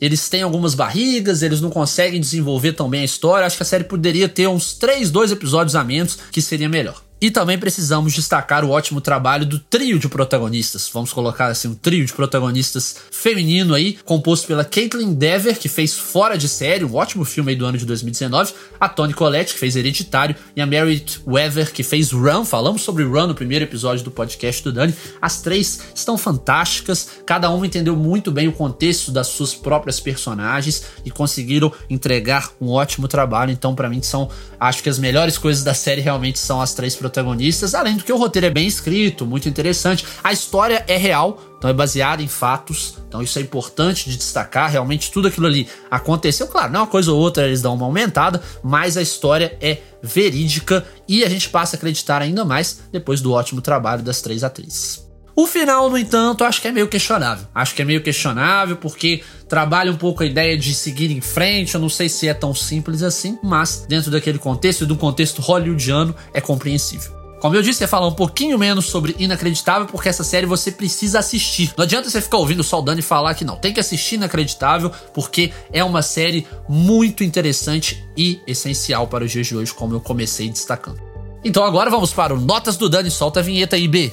Eles 0.00 0.28
têm 0.28 0.42
algumas 0.42 0.74
barrigas, 0.74 1.42
eles 1.42 1.60
não 1.60 1.70
conseguem 1.70 2.20
desenvolver 2.20 2.72
tão 2.72 2.88
bem 2.88 3.02
a 3.02 3.04
história. 3.04 3.46
Acho 3.46 3.56
que 3.56 3.62
a 3.62 3.66
série 3.66 3.84
poderia 3.84 4.28
ter 4.28 4.48
uns 4.48 4.74
3, 4.74 5.10
2 5.10 5.32
episódios 5.32 5.74
a 5.74 5.82
menos, 5.82 6.18
que 6.30 6.42
seria 6.42 6.68
melhor. 6.68 7.02
E 7.22 7.30
também 7.30 7.56
precisamos 7.56 8.12
destacar 8.12 8.64
o 8.64 8.70
ótimo 8.70 9.00
trabalho 9.00 9.46
do 9.46 9.56
trio 9.56 9.96
de 9.96 10.08
protagonistas. 10.08 10.90
Vamos 10.92 11.12
colocar 11.12 11.46
assim 11.46 11.68
um 11.68 11.74
trio 11.74 12.04
de 12.04 12.12
protagonistas 12.12 12.96
feminino 13.12 13.74
aí, 13.74 13.96
composto 14.04 14.48
pela 14.48 14.64
Caitlin 14.64 15.14
Dever, 15.14 15.56
que 15.56 15.68
fez 15.68 15.94
Fora 15.94 16.36
de 16.36 16.48
Série, 16.48 16.84
um 16.84 16.96
ótimo 16.96 17.24
filme 17.24 17.52
aí 17.52 17.56
do 17.56 17.64
ano 17.64 17.78
de 17.78 17.86
2019, 17.86 18.52
a 18.80 18.88
Toni 18.88 19.14
Collette, 19.14 19.54
que 19.54 19.60
fez 19.60 19.76
Hereditário, 19.76 20.34
e 20.56 20.60
a 20.60 20.66
Merit 20.66 21.20
Weather, 21.24 21.72
que 21.72 21.84
fez 21.84 22.10
Run. 22.10 22.44
Falamos 22.44 22.82
sobre 22.82 23.04
Run 23.04 23.28
no 23.28 23.36
primeiro 23.36 23.64
episódio 23.64 24.02
do 24.02 24.10
podcast 24.10 24.60
do 24.64 24.72
Dani. 24.72 24.92
As 25.20 25.40
três 25.40 25.78
estão 25.94 26.18
fantásticas, 26.18 27.08
cada 27.24 27.48
uma 27.50 27.64
entendeu 27.64 27.94
muito 27.94 28.32
bem 28.32 28.48
o 28.48 28.52
contexto 28.52 29.12
das 29.12 29.28
suas 29.28 29.54
próprias 29.54 30.00
personagens 30.00 30.86
e 31.04 31.10
conseguiram 31.12 31.72
entregar 31.88 32.50
um 32.60 32.70
ótimo 32.70 33.06
trabalho. 33.06 33.52
Então, 33.52 33.76
para 33.76 33.88
mim, 33.88 34.02
são 34.02 34.28
acho 34.58 34.82
que 34.82 34.88
as 34.88 34.98
melhores 34.98 35.38
coisas 35.38 35.62
da 35.62 35.72
série 35.72 36.00
realmente 36.00 36.40
são 36.40 36.60
as 36.60 36.74
três 36.74 36.96
protagonistas 36.96 37.11
protagonistas, 37.12 37.74
além 37.74 37.96
do 37.96 38.04
que 38.04 38.12
o 38.12 38.16
roteiro 38.16 38.46
é 38.46 38.50
bem 38.50 38.66
escrito, 38.66 39.26
muito 39.26 39.48
interessante. 39.48 40.06
A 40.24 40.32
história 40.32 40.82
é 40.88 40.96
real, 40.96 41.38
então 41.58 41.68
é 41.68 41.72
baseada 41.72 42.22
em 42.22 42.26
fatos, 42.26 42.96
então 43.06 43.22
isso 43.22 43.38
é 43.38 43.42
importante 43.42 44.08
de 44.08 44.16
destacar. 44.16 44.70
Realmente 44.70 45.12
tudo 45.12 45.28
aquilo 45.28 45.46
ali 45.46 45.68
aconteceu, 45.90 46.48
claro, 46.48 46.72
não 46.72 46.80
uma 46.80 46.86
coisa 46.86 47.12
ou 47.12 47.20
outra 47.20 47.46
eles 47.46 47.60
dão 47.60 47.74
uma 47.74 47.84
aumentada, 47.84 48.42
mas 48.62 48.96
a 48.96 49.02
história 49.02 49.56
é 49.60 49.78
verídica 50.02 50.84
e 51.06 51.22
a 51.22 51.28
gente 51.28 51.50
passa 51.50 51.76
a 51.76 51.78
acreditar 51.78 52.22
ainda 52.22 52.44
mais 52.44 52.80
depois 52.90 53.20
do 53.20 53.32
ótimo 53.32 53.60
trabalho 53.60 54.02
das 54.02 54.22
três 54.22 54.42
atrizes. 54.42 55.11
O 55.34 55.46
final, 55.46 55.88
no 55.88 55.96
entanto, 55.96 56.44
acho 56.44 56.60
que 56.60 56.68
é 56.68 56.72
meio 56.72 56.88
questionável. 56.88 57.46
Acho 57.54 57.74
que 57.74 57.82
é 57.82 57.84
meio 57.84 58.02
questionável 58.02 58.76
porque 58.76 59.22
trabalha 59.48 59.90
um 59.90 59.96
pouco 59.96 60.22
a 60.22 60.26
ideia 60.26 60.56
de 60.58 60.74
seguir 60.74 61.10
em 61.10 61.20
frente. 61.20 61.74
Eu 61.74 61.80
não 61.80 61.88
sei 61.88 62.08
se 62.08 62.28
é 62.28 62.34
tão 62.34 62.54
simples 62.54 63.02
assim, 63.02 63.38
mas 63.42 63.86
dentro 63.88 64.10
daquele 64.10 64.38
contexto 64.38 64.84
e 64.84 64.86
do 64.86 64.96
contexto 64.96 65.40
hollywoodiano 65.40 66.14
é 66.34 66.40
compreensível. 66.40 67.22
Como 67.40 67.56
eu 67.56 67.62
disse, 67.62 67.82
ia 67.82 67.88
falar 67.88 68.06
um 68.06 68.14
pouquinho 68.14 68.56
menos 68.56 68.84
sobre 68.86 69.16
Inacreditável, 69.18 69.88
porque 69.88 70.08
essa 70.08 70.22
série 70.22 70.46
você 70.46 70.70
precisa 70.70 71.18
assistir. 71.18 71.72
Não 71.76 71.82
adianta 71.82 72.08
você 72.08 72.20
ficar 72.20 72.36
ouvindo 72.36 72.62
só 72.62 72.78
o 72.78 72.82
Dani 72.82 73.02
falar 73.02 73.34
que 73.34 73.44
não. 73.44 73.56
Tem 73.56 73.72
que 73.72 73.80
assistir 73.80 74.14
Inacreditável, 74.14 74.92
porque 75.12 75.50
é 75.72 75.82
uma 75.82 76.02
série 76.02 76.46
muito 76.68 77.24
interessante 77.24 78.04
e 78.16 78.40
essencial 78.46 79.08
para 79.08 79.24
os 79.24 79.32
dias 79.32 79.48
de 79.48 79.56
hoje, 79.56 79.74
como 79.74 79.92
eu 79.92 80.00
comecei 80.00 80.48
destacando. 80.48 81.00
Então 81.42 81.64
agora 81.64 81.90
vamos 81.90 82.12
para 82.12 82.32
o 82.32 82.40
Notas 82.40 82.76
do 82.76 82.88
Dani. 82.88 83.10
Solta 83.10 83.40
a 83.40 83.42
vinheta 83.42 83.74
aí, 83.74 83.88
B. 83.88 84.12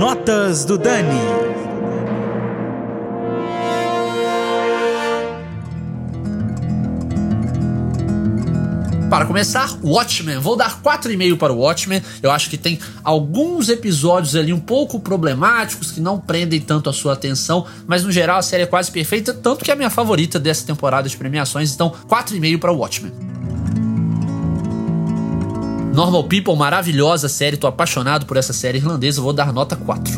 Notas 0.00 0.64
do 0.64 0.78
Dani. 0.78 1.12
Para 9.10 9.26
começar, 9.26 9.78
Watchmen. 9.84 10.38
Vou 10.38 10.56
dar 10.56 10.80
4,5 10.80 11.36
para 11.36 11.52
o 11.52 11.58
Watchmen. 11.58 12.02
Eu 12.22 12.30
acho 12.30 12.48
que 12.48 12.56
tem 12.56 12.78
alguns 13.04 13.68
episódios 13.68 14.34
ali 14.34 14.54
um 14.54 14.58
pouco 14.58 14.98
problemáticos 15.00 15.90
que 15.90 16.00
não 16.00 16.18
prendem 16.18 16.62
tanto 16.62 16.88
a 16.88 16.94
sua 16.94 17.12
atenção, 17.12 17.66
mas 17.86 18.02
no 18.02 18.10
geral 18.10 18.38
a 18.38 18.42
série 18.42 18.62
é 18.62 18.66
quase 18.66 18.90
perfeita, 18.90 19.34
tanto 19.34 19.62
que 19.62 19.70
é 19.70 19.74
a 19.74 19.76
minha 19.76 19.90
favorita 19.90 20.38
dessa 20.38 20.64
temporada 20.64 21.10
de 21.10 21.16
premiações. 21.18 21.74
Então, 21.74 21.92
4,5 22.08 22.58
para 22.58 22.72
o 22.72 22.78
Watchmen. 22.78 23.29
Normal 25.92 26.24
People, 26.24 26.56
maravilhosa 26.56 27.28
série, 27.28 27.56
tô 27.56 27.66
apaixonado 27.66 28.26
por 28.26 28.36
essa 28.36 28.52
série 28.52 28.78
irlandesa, 28.78 29.20
vou 29.20 29.32
dar 29.32 29.52
nota 29.52 29.74
4. 29.74 30.12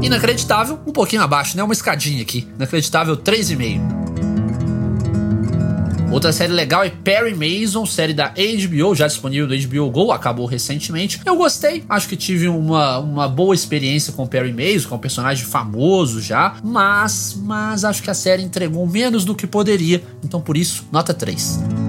Inacreditável, 0.00 0.78
um 0.86 0.92
pouquinho 0.92 1.22
abaixo, 1.22 1.56
né? 1.56 1.62
Uma 1.62 1.72
escadinha 1.72 2.22
aqui. 2.22 2.48
Inacreditável 2.56 3.16
3,5. 3.16 4.02
Outra 6.12 6.30
série 6.30 6.52
legal 6.52 6.84
é 6.84 6.90
Perry 6.90 7.34
Mason, 7.34 7.86
série 7.86 8.12
da 8.12 8.34
HBO, 8.34 8.94
já 8.94 9.06
disponível 9.06 9.48
no 9.48 9.66
HBO 9.66 9.90
Go, 9.90 10.12
acabou 10.12 10.44
recentemente. 10.44 11.18
Eu 11.24 11.36
gostei, 11.36 11.82
acho 11.88 12.06
que 12.06 12.16
tive 12.16 12.48
uma, 12.48 12.98
uma 12.98 13.26
boa 13.26 13.54
experiência 13.54 14.12
com 14.12 14.26
Perry 14.26 14.52
Mason, 14.52 14.90
com 14.90 14.96
um 14.96 14.98
personagem 14.98 15.46
famoso 15.46 16.20
já, 16.20 16.56
mas, 16.62 17.34
mas 17.42 17.82
acho 17.82 18.02
que 18.02 18.10
a 18.10 18.14
série 18.14 18.42
entregou 18.42 18.86
menos 18.86 19.24
do 19.24 19.34
que 19.34 19.46
poderia, 19.46 20.04
então 20.22 20.38
por 20.38 20.54
isso, 20.54 20.84
nota 20.92 21.14
3. 21.14 21.81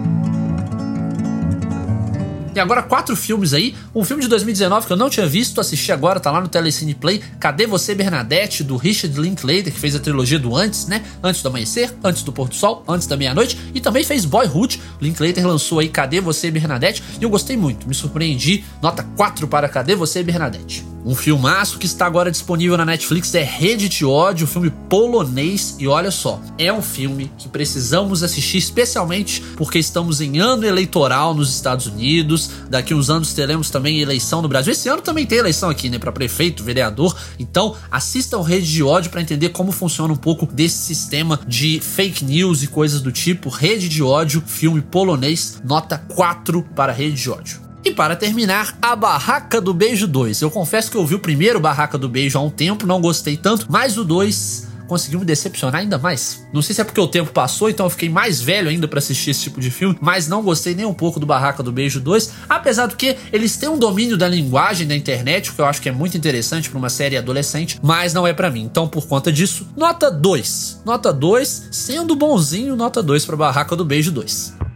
E 2.55 2.59
agora 2.59 2.83
quatro 2.83 3.15
filmes 3.15 3.53
aí. 3.53 3.75
Um 3.93 4.03
filme 4.03 4.21
de 4.21 4.29
2019 4.29 4.87
que 4.87 4.93
eu 4.93 4.97
não 4.97 5.09
tinha 5.09 5.25
visto, 5.25 5.59
assisti 5.59 5.91
agora, 5.91 6.19
tá 6.19 6.29
lá 6.31 6.39
no 6.39 6.47
Telecine 6.47 6.93
Play. 6.93 7.21
Cadê 7.39 7.65
Você, 7.65 7.95
Bernadette, 7.95 8.63
do 8.63 8.77
Richard 8.77 9.19
Linklater, 9.19 9.73
que 9.73 9.79
fez 9.79 9.95
a 9.95 9.99
trilogia 9.99 10.37
do 10.37 10.55
Antes, 10.55 10.87
né? 10.87 11.03
Antes 11.23 11.41
do 11.41 11.49
Amanhecer, 11.49 11.93
Antes 12.03 12.23
do 12.23 12.31
Pôr 12.31 12.49
do 12.49 12.55
Sol, 12.55 12.83
Antes 12.87 13.07
da 13.07 13.17
Meia-Noite. 13.17 13.57
E 13.73 13.81
também 13.81 14.03
fez 14.03 14.25
Boyhood. 14.25 14.81
Linklater 15.01 15.45
lançou 15.45 15.79
aí 15.79 15.89
Cadê 15.89 16.21
Você, 16.21 16.51
Bernadette. 16.51 17.03
E 17.19 17.23
eu 17.23 17.29
gostei 17.29 17.57
muito, 17.57 17.87
me 17.87 17.95
surpreendi. 17.95 18.63
Nota 18.81 19.03
4 19.15 19.47
para 19.47 19.67
Cadê 19.67 19.95
Você, 19.95 20.21
Bernadette. 20.21 20.92
Um 21.05 21.15
filmaço 21.15 21.79
que 21.79 21.85
está 21.85 22.05
agora 22.05 22.31
disponível 22.31 22.77
na 22.77 22.85
Netflix 22.85 23.35
é 23.35 23.43
Rede 23.43 23.89
de 23.89 24.05
Ódio, 24.05 24.47
filme 24.47 24.69
polonês. 24.87 25.75
E 25.77 25.85
olha 25.85 26.09
só, 26.09 26.39
é 26.57 26.71
um 26.71 26.81
filme 26.81 27.29
que 27.37 27.49
precisamos 27.49 28.23
assistir, 28.23 28.57
especialmente 28.57 29.41
porque 29.57 29.77
estamos 29.77 30.21
em 30.21 30.39
ano 30.39 30.65
eleitoral 30.65 31.33
nos 31.33 31.53
Estados 31.53 31.87
Unidos. 31.87 32.49
Daqui 32.69 32.93
uns 32.93 33.09
anos 33.09 33.33
teremos 33.33 33.69
também 33.69 33.99
eleição 33.99 34.41
no 34.41 34.47
Brasil. 34.47 34.71
Esse 34.71 34.87
ano 34.87 35.01
também 35.01 35.25
tem 35.25 35.39
eleição 35.39 35.69
aqui, 35.69 35.89
né? 35.89 35.99
Para 35.99 36.11
prefeito, 36.11 36.63
vereador. 36.63 37.17
Então, 37.37 37.75
assistam 37.91 38.41
Rede 38.41 38.71
de 38.71 38.81
Ódio 38.81 39.11
para 39.11 39.21
entender 39.21 39.49
como 39.49 39.73
funciona 39.73 40.13
um 40.13 40.17
pouco 40.17 40.45
desse 40.45 40.77
sistema 40.77 41.37
de 41.45 41.81
fake 41.81 42.23
news 42.23 42.63
e 42.63 42.67
coisas 42.67 43.01
do 43.01 43.11
tipo. 43.11 43.49
Rede 43.49 43.89
de 43.89 44.01
Ódio, 44.01 44.41
filme 44.45 44.81
polonês, 44.81 45.61
nota 45.65 45.97
4 45.97 46.63
para 46.73 46.93
Rede 46.93 47.21
de 47.21 47.29
Ódio. 47.29 47.62
E 47.85 47.91
para 47.91 48.15
terminar, 48.15 48.77
a 48.81 48.95
Barraca 48.95 49.59
do 49.59 49.73
Beijo 49.73 50.07
2. 50.07 50.41
Eu 50.41 50.49
confesso 50.49 50.89
que 50.89 50.95
eu 50.95 51.05
vi 51.05 51.15
o 51.15 51.19
primeiro 51.19 51.59
Barraca 51.59 51.97
do 51.97 52.07
Beijo 52.07 52.37
há 52.37 52.41
um 52.41 52.49
tempo, 52.49 52.87
não 52.87 53.01
gostei 53.01 53.35
tanto, 53.35 53.65
mas 53.69 53.97
o 53.97 54.05
2 54.05 54.71
conseguiu 54.87 55.19
me 55.19 55.25
decepcionar 55.25 55.81
ainda 55.81 55.97
mais. 55.97 56.45
Não 56.53 56.61
sei 56.61 56.75
se 56.75 56.81
é 56.81 56.83
porque 56.83 57.01
o 57.01 57.07
tempo 57.07 57.31
passou, 57.31 57.69
então 57.69 57.85
eu 57.85 57.89
fiquei 57.89 58.07
mais 58.07 58.41
velho 58.41 58.69
ainda 58.69 58.87
para 58.87 58.99
assistir 58.99 59.31
esse 59.31 59.41
tipo 59.41 59.59
de 59.59 59.69
filme, 59.69 59.97
mas 59.99 60.27
não 60.27 60.43
gostei 60.43 60.73
nem 60.73 60.85
um 60.85 60.93
pouco 60.93 61.19
do 61.19 61.25
Barraca 61.25 61.61
do 61.61 61.71
Beijo 61.71 61.99
2, 61.99 62.31
apesar 62.47 62.85
do 62.85 62.95
que 62.95 63.17
eles 63.33 63.57
têm 63.57 63.67
um 63.67 63.77
domínio 63.77 64.17
da 64.17 64.27
linguagem 64.27 64.87
da 64.87 64.95
internet, 64.95 65.49
o 65.49 65.53
que 65.53 65.59
eu 65.59 65.65
acho 65.65 65.81
que 65.81 65.89
é 65.89 65.91
muito 65.91 66.15
interessante 66.15 66.69
para 66.69 66.77
uma 66.77 66.89
série 66.89 67.17
adolescente, 67.17 67.79
mas 67.81 68.13
não 68.13 68.25
é 68.25 68.33
para 68.33 68.49
mim. 68.49 68.63
Então, 68.63 68.87
por 68.87 69.07
conta 69.07 69.31
disso, 69.31 69.67
nota 69.75 70.09
2. 70.09 70.83
Nota 70.85 71.11
2, 71.11 71.69
sendo 71.71 72.15
bonzinho, 72.15 72.75
nota 72.75 73.03
2 73.03 73.25
para 73.25 73.35
Barraca 73.35 73.75
do 73.75 73.83
Beijo 73.83 74.11
2. 74.11 74.72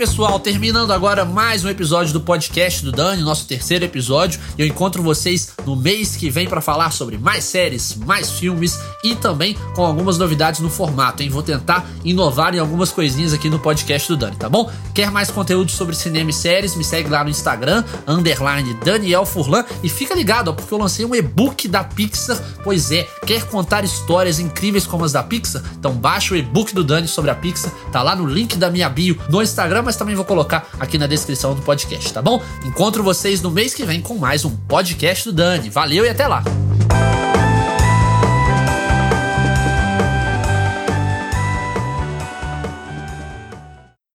Pessoal, 0.00 0.40
terminando 0.40 0.94
agora 0.94 1.26
mais 1.26 1.62
um 1.62 1.68
episódio 1.68 2.14
do 2.14 2.22
podcast 2.22 2.82
do 2.82 2.90
Dani, 2.90 3.20
nosso 3.20 3.46
terceiro 3.46 3.84
episódio. 3.84 4.40
Eu 4.56 4.66
encontro 4.66 5.02
vocês 5.02 5.52
no 5.66 5.76
mês 5.76 6.16
que 6.16 6.30
vem 6.30 6.48
para 6.48 6.60
falar 6.60 6.90
sobre 6.90 7.18
mais 7.18 7.44
séries, 7.44 7.94
mais 7.94 8.30
filmes 8.32 8.78
e 9.02 9.14
também 9.14 9.56
com 9.74 9.84
algumas 9.84 10.18
novidades 10.18 10.60
no 10.60 10.70
formato, 10.70 11.22
hein? 11.22 11.28
Vou 11.28 11.42
tentar 11.42 11.88
inovar 12.04 12.54
em 12.54 12.58
algumas 12.58 12.90
coisinhas 12.90 13.32
aqui 13.32 13.48
no 13.48 13.58
podcast 13.58 14.08
do 14.08 14.16
Dani, 14.16 14.36
tá 14.36 14.48
bom? 14.48 14.70
Quer 14.94 15.10
mais 15.10 15.30
conteúdo 15.30 15.70
sobre 15.70 15.94
cinema 15.94 16.30
e 16.30 16.32
séries? 16.32 16.74
Me 16.74 16.84
segue 16.84 17.08
lá 17.08 17.24
no 17.24 17.30
Instagram, 17.30 17.84
underline 18.06 18.74
Daniel 18.84 19.24
Furlan 19.24 19.64
e 19.82 19.88
fica 19.88 20.14
ligado, 20.14 20.48
ó, 20.48 20.52
porque 20.52 20.72
eu 20.72 20.78
lancei 20.78 21.04
um 21.04 21.14
e-book 21.14 21.68
da 21.68 21.84
Pixar. 21.84 22.38
Pois 22.62 22.90
é, 22.90 23.04
quer 23.26 23.46
contar 23.46 23.84
histórias 23.84 24.38
incríveis 24.38 24.86
como 24.86 25.04
as 25.04 25.12
da 25.12 25.22
Pixar? 25.22 25.62
Então 25.78 25.92
baixa 25.92 26.34
o 26.34 26.36
e-book 26.36 26.74
do 26.74 26.84
Dani 26.84 27.08
sobre 27.08 27.30
a 27.30 27.34
Pixar, 27.34 27.72
tá 27.92 28.02
lá 28.02 28.14
no 28.16 28.26
link 28.26 28.56
da 28.56 28.70
minha 28.70 28.88
bio 28.88 29.18
no 29.28 29.42
Instagram, 29.42 29.82
mas 29.82 29.96
também 29.96 30.14
vou 30.14 30.24
colocar 30.24 30.68
aqui 30.78 30.98
na 30.98 31.06
descrição 31.06 31.54
do 31.54 31.62
podcast, 31.62 32.12
tá 32.12 32.22
bom? 32.22 32.42
Encontro 32.64 33.02
vocês 33.02 33.42
no 33.42 33.50
mês 33.50 33.74
que 33.74 33.84
vem 33.84 34.00
com 34.00 34.16
mais 34.16 34.44
um 34.44 34.50
podcast 34.50 35.24
do 35.24 35.32
Dani. 35.32 35.59
Valeu 35.68 36.04
e 36.04 36.08
até 36.08 36.26
lá! 36.26 36.42